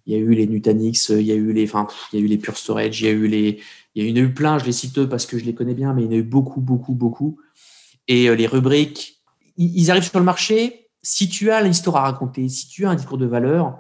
il 0.08 0.14
y 0.14 0.16
a 0.16 0.20
eu 0.20 0.34
les 0.34 0.48
Nutanix, 0.48 1.10
il 1.10 1.22
y 1.22 1.32
a 1.34 1.36
eu 1.36 1.52
les, 1.52 1.66
enfin, 1.66 1.88
il 2.12 2.20
y 2.20 2.22
a 2.22 2.26
eu 2.26 2.28
les 2.28 2.38
Pure 2.38 2.58
Storage, 2.58 3.02
il 3.02 3.06
y 3.06 3.10
a 3.10 3.12
eu 3.12 3.28
les, 3.28 3.60
il 3.94 4.08
y 4.08 4.14
en 4.14 4.16
a 4.16 4.26
eu 4.26 4.34
plein, 4.34 4.58
je 4.58 4.66
les 4.66 4.72
cite 4.72 5.06
parce 5.06 5.26
que 5.26 5.38
je 5.38 5.44
les 5.44 5.54
connais 5.54 5.74
bien, 5.74 5.94
mais 5.94 6.04
il 6.04 6.06
y 6.06 6.08
en 6.08 6.12
a 6.14 6.16
eu 6.16 6.24
beaucoup, 6.24 6.62
beaucoup, 6.62 6.94
beaucoup. 6.94 7.40
Et 8.08 8.30
euh, 8.30 8.36
les 8.36 8.48
rubriques, 8.48 9.22
ils, 9.58 9.92
arrivent 9.92 10.04
sur 10.04 10.20
le 10.20 10.26
marché. 10.26 10.90
Si 11.02 11.28
tu 11.28 11.52
as 11.52 11.62
l'histoire 11.62 11.98
à 11.98 12.02
raconter, 12.04 12.48
si 12.48 12.68
tu 12.68 12.86
as 12.86 12.92
un 12.92 12.96
discours 12.96 13.18
de 13.18 13.26
valeur, 13.26 13.80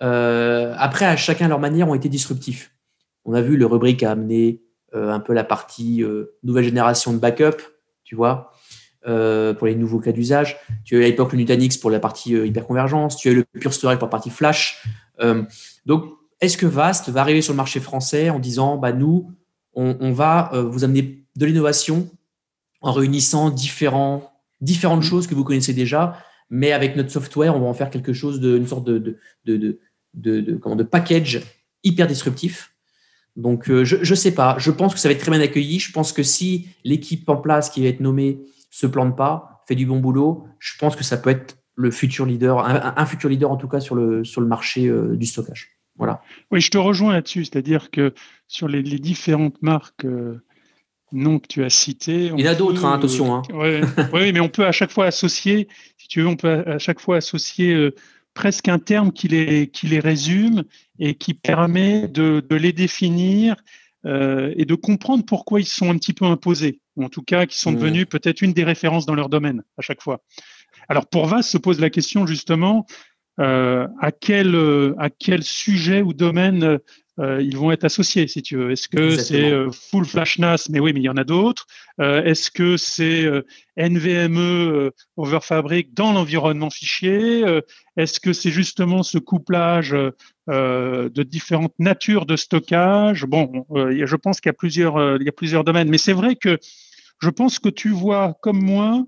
euh, 0.00 0.74
après, 0.78 1.04
à 1.04 1.16
chacun 1.16 1.48
leur 1.48 1.58
manière, 1.58 1.88
ont 1.88 1.94
été 1.94 2.08
disruptifs. 2.08 2.72
On 3.24 3.34
a 3.34 3.42
vu 3.42 3.56
le 3.56 3.66
rubrique 3.66 4.02
a 4.02 4.12
amené 4.12 4.62
euh, 4.94 5.10
un 5.10 5.20
peu 5.20 5.34
la 5.34 5.44
partie 5.44 6.04
nouvelle 6.44 6.64
génération 6.64 7.12
de 7.12 7.18
backup, 7.18 7.60
tu 8.04 8.14
vois. 8.14 8.52
Pour 9.04 9.66
les 9.66 9.74
nouveaux 9.74 10.00
cas 10.00 10.12
d'usage. 10.12 10.58
Tu 10.84 10.96
as 10.96 10.98
eu 10.98 11.04
à 11.04 11.06
l'époque 11.06 11.32
le 11.32 11.38
Nutanix 11.38 11.76
pour 11.78 11.90
la 11.90 12.00
partie 12.00 12.32
hyperconvergence. 12.32 13.16
Tu 13.16 13.28
as 13.28 13.32
eu 13.32 13.36
le 13.36 13.44
Pure 13.44 13.72
Storage 13.72 13.98
pour 13.98 14.06
la 14.06 14.10
partie 14.10 14.30
flash. 14.30 14.86
donc, 15.86 16.04
est-ce 16.40 16.56
que 16.56 16.66
Vast 16.66 17.08
va 17.08 17.22
arriver 17.22 17.42
sur 17.42 17.52
le 17.52 17.56
marché 17.56 17.80
français 17.80 18.30
en 18.30 18.38
disant, 18.38 18.76
bah, 18.76 18.92
nous, 18.92 19.32
on, 19.74 20.12
va 20.12 20.50
vous 20.54 20.84
amener 20.84 21.24
de 21.36 21.46
l'innovation 21.46 22.10
en 22.80 22.92
réunissant 22.92 23.50
différents, 23.50 24.32
différentes 24.60 25.02
choses 25.02 25.26
que 25.26 25.34
vous 25.34 25.44
connaissez 25.44 25.72
déjà, 25.72 26.18
mais 26.50 26.72
avec 26.72 26.96
notre 26.96 27.10
software, 27.10 27.54
on 27.54 27.60
va 27.60 27.66
en 27.66 27.74
faire 27.74 27.90
quelque 27.90 28.12
chose 28.12 28.40
de, 28.40 28.56
une 28.56 28.66
sorte 28.66 28.84
de, 28.84 29.18
de, 29.44 29.78
de, 30.14 30.82
package 30.82 31.42
hyper 31.84 32.06
disruptif. 32.06 32.72
Donc, 33.36 33.70
euh, 33.70 33.84
je 33.84 33.98
ne 33.98 34.16
sais 34.16 34.32
pas. 34.32 34.56
Je 34.58 34.70
pense 34.70 34.94
que 34.94 35.00
ça 35.00 35.08
va 35.08 35.12
être 35.12 35.20
très 35.20 35.30
bien 35.30 35.40
accueilli. 35.40 35.78
Je 35.78 35.92
pense 35.92 36.12
que 36.12 36.22
si 36.22 36.68
l'équipe 36.84 37.28
en 37.28 37.36
place 37.36 37.70
qui 37.70 37.82
va 37.82 37.88
être 37.88 38.00
nommée 38.00 38.40
se 38.70 38.86
plante 38.86 39.16
pas, 39.16 39.62
fait 39.66 39.74
du 39.74 39.86
bon 39.86 40.00
boulot, 40.00 40.46
je 40.58 40.76
pense 40.78 40.96
que 40.96 41.04
ça 41.04 41.16
peut 41.16 41.30
être 41.30 41.58
le 41.74 41.90
futur 41.90 42.26
leader, 42.26 42.58
un, 42.58 43.06
futur 43.06 43.28
leader 43.28 43.50
en 43.50 43.56
tout 43.56 43.68
cas 43.68 43.80
sur 43.80 43.94
le, 43.94 44.24
sur 44.24 44.40
le 44.40 44.48
marché 44.48 44.88
euh, 44.88 45.16
du 45.16 45.26
stockage. 45.26 45.78
Voilà. 45.96 46.22
Oui, 46.50 46.60
je 46.60 46.70
te 46.70 46.78
rejoins 46.78 47.12
là-dessus. 47.12 47.44
C'est-à-dire 47.44 47.90
que 47.90 48.14
sur 48.48 48.66
les, 48.66 48.82
différentes 48.82 49.62
marques 49.62 50.04
euh, 50.04 50.42
non 51.12 51.38
que 51.38 51.46
tu 51.46 51.64
as 51.64 51.70
citées. 51.70 52.32
Il 52.36 52.40
y 52.40 52.48
en 52.48 52.52
a 52.52 52.54
d'autres, 52.56 52.84
hein, 52.84 52.94
attention. 52.94 53.34
Hein. 53.34 53.42
oui, 54.12 54.32
mais 54.32 54.40
on 54.40 54.48
peut 54.48 54.66
à 54.66 54.72
chaque 54.72 54.90
fois 54.90 55.06
associer, 55.06 55.68
si 55.96 56.08
tu 56.08 56.20
veux, 56.20 56.26
on 56.26 56.36
peut 56.36 56.64
à 56.66 56.78
chaque 56.78 57.00
fois 57.00 57.16
associer 57.16 57.92
presque 58.34 58.68
un 58.68 58.78
terme 58.78 59.12
qui 59.12 59.28
les, 59.28 59.68
qui 59.68 59.86
les 59.86 60.00
résume 60.00 60.64
et 60.98 61.14
qui 61.14 61.34
permet 61.34 62.08
de, 62.08 62.44
de 62.48 62.56
les 62.56 62.72
définir 62.72 63.56
euh, 64.06 64.54
et 64.56 64.64
de 64.64 64.76
comprendre 64.76 65.24
pourquoi 65.24 65.60
ils 65.60 65.66
sont 65.66 65.90
un 65.90 65.98
petit 65.98 66.12
peu 66.12 66.24
imposés, 66.24 66.80
ou 66.98 67.04
en 67.04 67.08
tout 67.08 67.22
cas 67.22 67.46
qui 67.46 67.58
sont 67.58 67.72
devenus 67.72 68.06
peut-être 68.06 68.42
une 68.42 68.52
des 68.52 68.64
références 68.64 69.06
dans 69.06 69.14
leur 69.14 69.30
domaine 69.30 69.62
à 69.78 69.82
chaque 69.82 70.02
fois. 70.02 70.20
Alors 70.88 71.06
pour 71.06 71.26
VAS 71.26 71.42
se 71.42 71.56
pose 71.56 71.80
la 71.80 71.88
question 71.88 72.26
justement 72.26 72.86
euh, 73.40 73.86
à 74.00 74.12
quel 74.12 74.54
à 74.98 75.08
quel 75.08 75.42
sujet 75.42 76.02
ou 76.02 76.12
domaine 76.12 76.80
euh, 77.20 77.42
ils 77.42 77.56
vont 77.56 77.72
être 77.72 77.84
associés, 77.84 78.28
si 78.28 78.42
tu 78.42 78.56
veux? 78.56 78.70
Est-ce 78.70 78.88
que 78.88 79.16
c'est 79.16 79.50
euh, 79.50 79.70
full 79.72 80.04
flash 80.04 80.38
NAS? 80.38 80.68
Mais 80.70 80.78
oui, 80.78 80.92
mais 80.92 81.00
il 81.00 81.04
y 81.04 81.08
en 81.08 81.16
a 81.16 81.24
d'autres. 81.24 81.66
Euh, 82.00 82.22
est-ce 82.22 82.50
que 82.50 82.76
c'est 82.76 83.28
NVMe 83.76 84.90
over 85.16 85.38
Fabric 85.42 85.94
dans 85.94 86.12
l'environnement 86.12 86.70
fichier? 86.70 87.44
Est-ce 87.96 88.20
que 88.20 88.32
c'est 88.32 88.50
justement 88.50 89.02
ce 89.02 89.18
couplage 89.18 89.96
de 90.46 91.22
différentes 91.22 91.74
natures 91.78 92.24
de 92.24 92.36
stockage? 92.36 93.24
Bon, 93.26 93.64
je 93.74 94.16
pense 94.16 94.40
qu'il 94.40 94.48
y 94.48 94.54
a 94.54 94.54
plusieurs, 94.54 95.16
il 95.16 95.24
y 95.24 95.28
a 95.28 95.32
plusieurs 95.32 95.64
domaines, 95.64 95.88
mais 95.88 95.98
c'est 95.98 96.12
vrai 96.12 96.36
que 96.36 96.58
je 97.20 97.30
pense 97.30 97.58
que 97.58 97.68
tu 97.68 97.90
vois, 97.90 98.36
comme 98.42 98.62
moi, 98.62 99.04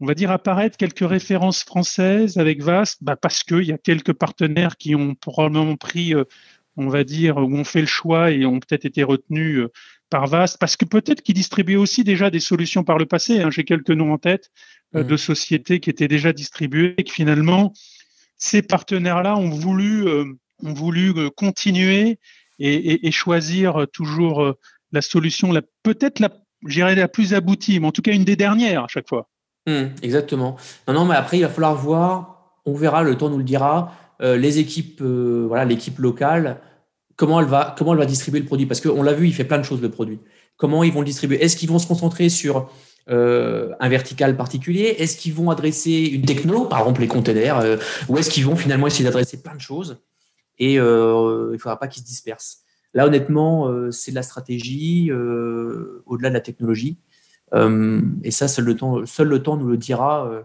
on 0.00 0.06
va 0.06 0.14
dire 0.14 0.30
apparaître 0.30 0.76
quelques 0.76 1.08
références 1.08 1.62
françaises 1.62 2.36
avec 2.36 2.62
VAST, 2.62 2.98
bah 3.02 3.16
parce 3.16 3.42
qu'il 3.42 3.64
y 3.64 3.72
a 3.72 3.78
quelques 3.78 4.12
partenaires 4.12 4.76
qui 4.76 4.94
ont 4.94 5.14
probablement 5.14 5.76
pris 5.76 6.14
on 6.76 6.88
va 6.88 7.04
dire, 7.04 7.38
où 7.38 7.54
on 7.54 7.64
fait 7.64 7.80
le 7.80 7.86
choix 7.86 8.30
et 8.30 8.44
ont 8.44 8.60
peut-être 8.60 8.84
été 8.84 9.02
retenus 9.02 9.58
euh, 9.58 9.72
par 10.10 10.26
VAST, 10.26 10.58
parce 10.58 10.76
que 10.76 10.84
peut-être 10.84 11.22
qu'ils 11.22 11.34
distribuaient 11.34 11.76
aussi 11.76 12.04
déjà 12.04 12.30
des 12.30 12.40
solutions 12.40 12.84
par 12.84 12.98
le 12.98 13.06
passé. 13.06 13.40
Hein. 13.40 13.50
J'ai 13.50 13.64
quelques 13.64 13.90
noms 13.90 14.12
en 14.12 14.18
tête 14.18 14.50
euh, 14.94 15.02
mmh. 15.02 15.06
de 15.06 15.16
sociétés 15.16 15.80
qui 15.80 15.90
étaient 15.90 16.08
déjà 16.08 16.32
distribuées 16.32 16.94
et 16.98 17.04
que 17.04 17.12
finalement, 17.12 17.72
ces 18.36 18.62
partenaires-là 18.62 19.36
ont 19.36 19.50
voulu, 19.50 20.06
euh, 20.06 20.24
ont 20.62 20.74
voulu 20.74 21.14
continuer 21.30 22.18
et, 22.58 23.10
choisir 23.10 23.86
toujours 23.92 24.54
la 24.90 25.02
solution, 25.02 25.52
la, 25.52 25.60
peut-être 25.82 26.20
la, 26.20 26.30
la 26.66 27.08
plus 27.08 27.34
aboutie, 27.34 27.80
mais 27.80 27.86
en 27.86 27.92
tout 27.92 28.02
cas 28.02 28.12
une 28.12 28.24
des 28.24 28.36
dernières 28.36 28.84
à 28.84 28.88
chaque 28.88 29.08
fois. 29.08 29.28
Mmh, 29.66 29.86
exactement. 30.02 30.56
Non, 30.86 30.94
non, 30.94 31.04
mais 31.04 31.16
après, 31.16 31.38
il 31.38 31.42
va 31.42 31.48
falloir 31.48 31.74
voir, 31.74 32.60
on 32.64 32.74
verra, 32.74 33.02
le 33.02 33.16
temps 33.16 33.28
nous 33.28 33.38
le 33.38 33.44
dira. 33.44 33.92
Euh, 34.22 34.36
les 34.36 34.58
équipes, 34.58 35.00
euh, 35.02 35.44
voilà, 35.46 35.64
l'équipe 35.64 35.98
locale, 35.98 36.60
comment 37.16 37.40
elle 37.40 37.46
va, 37.46 37.74
comment 37.76 37.92
elle 37.92 37.98
va 37.98 38.06
distribuer 38.06 38.40
le 38.40 38.46
produit? 38.46 38.66
Parce 38.66 38.80
qu'on 38.80 39.02
l'a 39.02 39.12
vu, 39.12 39.26
il 39.26 39.34
fait 39.34 39.44
plein 39.44 39.58
de 39.58 39.64
choses 39.64 39.82
le 39.82 39.90
produit. 39.90 40.20
Comment 40.56 40.84
ils 40.84 40.92
vont 40.92 41.00
le 41.00 41.06
distribuer? 41.06 41.42
Est-ce 41.42 41.56
qu'ils 41.56 41.68
vont 41.68 41.78
se 41.78 41.86
concentrer 41.86 42.28
sur 42.28 42.70
euh, 43.10 43.72
un 43.78 43.88
vertical 43.88 44.36
particulier? 44.36 44.96
Est-ce 44.98 45.16
qu'ils 45.16 45.34
vont 45.34 45.50
adresser 45.50 46.10
une 46.12 46.22
techno, 46.22 46.64
par 46.64 46.78
exemple 46.80 47.02
les 47.02 47.08
containers, 47.08 47.78
ou 48.08 48.16
est-ce 48.16 48.30
qu'ils 48.30 48.46
vont 48.46 48.56
finalement 48.56 48.86
essayer 48.86 49.04
d'adresser 49.04 49.42
plein 49.42 49.54
de 49.54 49.60
choses? 49.60 49.98
Et 50.58 50.74
il 50.74 50.80
ne 50.80 51.58
faudra 51.58 51.78
pas 51.78 51.88
qu'ils 51.88 52.02
se 52.02 52.08
dispersent 52.08 52.62
Là, 52.96 53.06
honnêtement, 53.06 53.70
c'est 53.92 54.10
de 54.10 54.16
la 54.16 54.22
stratégie 54.22 55.12
au-delà 55.12 56.30
de 56.30 56.34
la 56.34 56.40
technologie. 56.40 56.98
et 57.54 58.30
ça, 58.30 58.48
seul 58.48 58.64
le 58.64 58.74
temps, 58.74 59.06
seul 59.06 59.28
le 59.28 59.42
temps 59.42 59.56
nous 59.56 59.68
le 59.68 59.76
dira 59.76 60.44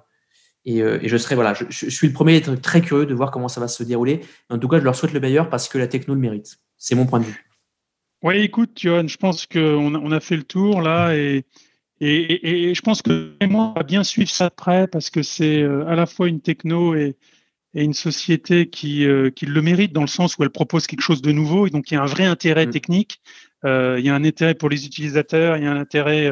euh, 0.67 0.99
et, 1.01 1.07
je 1.07 1.17
serai, 1.17 1.35
voilà, 1.35 1.53
je, 1.53 1.89
suis 1.89 2.07
le 2.07 2.13
premier 2.13 2.33
à 2.33 2.37
être 2.37 2.55
très 2.55 2.81
curieux 2.81 3.05
de 3.05 3.13
voir 3.13 3.31
comment 3.31 3.47
ça 3.47 3.59
va 3.59 3.67
se 3.67 3.83
dérouler. 3.83 4.21
En 4.49 4.59
tout 4.59 4.67
cas, 4.67 4.79
je 4.79 4.83
leur 4.83 4.95
souhaite 4.95 5.13
le 5.13 5.19
meilleur 5.19 5.49
parce 5.49 5.67
que 5.67 5.77
la 5.77 5.87
techno 5.87 6.13
le 6.13 6.19
mérite. 6.19 6.59
C'est 6.77 6.95
mon 6.95 7.05
point 7.05 7.19
de 7.19 7.25
vue. 7.25 7.45
Oui, 8.23 8.35
écoute, 8.37 8.71
Johan, 8.75 9.07
je 9.07 9.17
pense 9.17 9.47
qu'on 9.47 10.11
a, 10.11 10.19
fait 10.19 10.37
le 10.37 10.43
tour 10.43 10.81
là 10.81 11.15
et, 11.15 11.45
je 11.99 12.81
pense 12.81 13.01
que 13.01 13.33
moi, 13.47 13.73
on 13.75 13.79
va 13.79 13.83
bien 13.83 14.03
suivre 14.03 14.29
ça 14.29 14.49
de 14.49 14.53
près 14.53 14.87
parce 14.87 15.09
que 15.09 15.23
c'est 15.23 15.61
euh, 15.61 15.87
à 15.87 15.95
la 15.95 16.05
fois 16.05 16.27
une 16.27 16.41
techno 16.41 16.95
et, 16.95 17.15
une 17.73 17.93
société 17.93 18.69
qui, 18.69 19.05
euh, 19.05 19.29
qui, 19.29 19.45
le 19.45 19.61
mérite 19.61 19.93
dans 19.93 20.01
le 20.01 20.07
sens 20.07 20.37
où 20.37 20.43
elle 20.43 20.49
propose 20.49 20.87
quelque 20.87 21.01
chose 21.01 21.21
de 21.21 21.31
nouveau 21.31 21.67
et 21.67 21.69
donc 21.69 21.91
il 21.91 21.93
y 21.93 21.97
a 21.97 22.01
un 22.01 22.05
vrai 22.05 22.25
intérêt 22.25 22.65
mm. 22.65 22.71
technique. 22.71 23.21
il 23.63 24.03
y 24.03 24.09
a 24.09 24.15
un 24.15 24.23
intérêt 24.23 24.55
pour 24.55 24.69
les 24.69 24.85
utilisateurs, 24.85 25.57
il 25.57 25.63
y 25.63 25.67
a 25.67 25.71
un 25.71 25.79
intérêt 25.79 26.31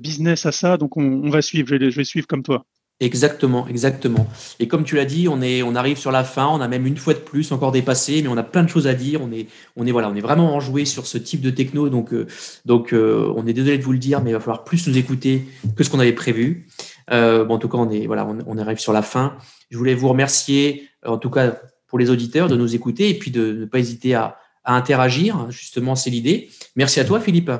business 0.00 0.46
à 0.46 0.52
ça, 0.52 0.78
donc 0.78 0.96
on, 0.96 1.02
on 1.02 1.28
va 1.28 1.42
suivre, 1.42 1.68
je 1.68 1.76
vais 1.76 2.04
suivre 2.04 2.26
comme 2.26 2.42
toi. 2.42 2.64
Exactement, 3.02 3.66
exactement. 3.66 4.28
Et 4.60 4.68
comme 4.68 4.84
tu 4.84 4.94
l'as 4.94 5.04
dit, 5.04 5.26
on, 5.26 5.42
est, 5.42 5.64
on 5.64 5.74
arrive 5.74 5.98
sur 5.98 6.12
la 6.12 6.22
fin, 6.22 6.46
on 6.46 6.60
a 6.60 6.68
même 6.68 6.86
une 6.86 6.96
fois 6.96 7.14
de 7.14 7.18
plus 7.18 7.50
encore 7.50 7.72
dépassé, 7.72 8.22
mais 8.22 8.28
on 8.28 8.36
a 8.36 8.44
plein 8.44 8.62
de 8.62 8.68
choses 8.68 8.86
à 8.86 8.94
dire. 8.94 9.20
On 9.20 9.32
est, 9.32 9.48
on 9.74 9.88
est, 9.88 9.90
voilà, 9.90 10.08
on 10.08 10.14
est 10.14 10.20
vraiment 10.20 10.54
enjoué 10.54 10.84
sur 10.84 11.04
ce 11.08 11.18
type 11.18 11.40
de 11.40 11.50
techno, 11.50 11.88
donc, 11.88 12.12
euh, 12.12 12.28
donc 12.64 12.92
euh, 12.92 13.32
on 13.34 13.44
est 13.48 13.54
désolé 13.54 13.76
de 13.76 13.82
vous 13.82 13.90
le 13.90 13.98
dire, 13.98 14.22
mais 14.22 14.30
il 14.30 14.34
va 14.34 14.38
falloir 14.38 14.62
plus 14.62 14.86
nous 14.86 14.96
écouter 14.96 15.48
que 15.76 15.82
ce 15.82 15.90
qu'on 15.90 15.98
avait 15.98 16.12
prévu. 16.12 16.68
Euh, 17.12 17.44
bon, 17.44 17.54
en 17.54 17.58
tout 17.58 17.68
cas, 17.68 17.78
on, 17.78 17.90
est, 17.90 18.06
voilà, 18.06 18.26
on, 18.46 18.58
arrive 18.58 18.78
sur 18.78 18.92
la 18.92 19.02
fin. 19.02 19.36
Je 19.70 19.78
voulais 19.78 19.94
vous 19.94 20.08
remercier, 20.08 20.88
en 21.04 21.18
tout 21.18 21.30
cas 21.30 21.60
pour 21.86 21.98
les 21.98 22.08
auditeurs, 22.08 22.48
de 22.48 22.56
nous 22.56 22.74
écouter 22.74 23.10
et 23.10 23.14
puis 23.14 23.30
de 23.30 23.52
ne 23.52 23.64
pas 23.66 23.78
hésiter 23.78 24.14
à, 24.14 24.38
à 24.64 24.74
interagir. 24.74 25.50
Justement, 25.50 25.94
c'est 25.94 26.10
l'idée. 26.10 26.48
Merci 26.74 27.00
à 27.00 27.04
toi, 27.04 27.20
Philippe. 27.20 27.50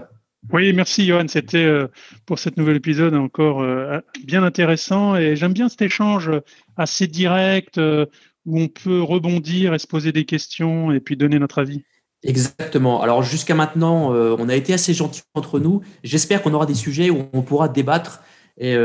Oui, 0.50 0.72
merci 0.72 1.06
Johan. 1.06 1.26
C'était 1.28 1.64
euh, 1.64 1.86
pour 2.26 2.38
cet 2.38 2.56
nouvel 2.56 2.76
épisode 2.76 3.14
encore 3.14 3.60
euh, 3.60 4.00
bien 4.24 4.42
intéressant 4.42 5.16
et 5.16 5.36
j'aime 5.36 5.52
bien 5.52 5.68
cet 5.68 5.82
échange 5.82 6.30
assez 6.76 7.06
direct 7.06 7.78
où 7.78 8.60
on 8.60 8.68
peut 8.68 9.02
rebondir 9.02 9.74
et 9.74 9.78
se 9.78 9.86
poser 9.86 10.12
des 10.12 10.24
questions 10.24 10.90
et 10.90 10.98
puis 10.98 11.16
donner 11.16 11.38
notre 11.38 11.60
avis. 11.60 11.84
Exactement. 12.24 13.02
Alors 13.02 13.22
jusqu'à 13.22 13.54
maintenant, 13.54 14.12
on 14.12 14.48
a 14.48 14.54
été 14.56 14.72
assez 14.72 14.94
gentils 14.94 15.22
entre 15.34 15.60
nous. 15.60 15.82
J'espère 16.02 16.42
qu'on 16.42 16.54
aura 16.54 16.66
des 16.66 16.74
sujets 16.74 17.10
où 17.10 17.28
on 17.32 17.42
pourra 17.42 17.68
débattre 17.68 18.22
et 18.58 18.76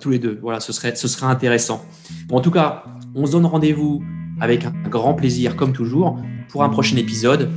tous 0.00 0.10
les 0.10 0.18
deux. 0.18 0.38
Voilà, 0.40 0.60
ce 0.60 0.72
serait, 0.72 0.94
ce 0.94 1.08
serait 1.08 1.26
intéressant. 1.26 1.84
en 2.30 2.40
tout 2.40 2.50
cas, 2.50 2.84
on 3.14 3.26
se 3.26 3.32
donne 3.32 3.46
rendez-vous 3.46 4.02
avec 4.40 4.64
un 4.64 4.72
grand 4.88 5.14
plaisir, 5.14 5.56
comme 5.56 5.72
toujours, 5.72 6.18
pour 6.48 6.62
un 6.62 6.68
prochain 6.68 6.96
épisode 6.96 7.50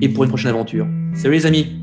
et 0.00 0.08
pour 0.08 0.24
une 0.24 0.30
prochaine 0.30 0.50
aventure. 0.50 0.86
Salut 1.14 1.34
les 1.34 1.46
amis 1.46 1.79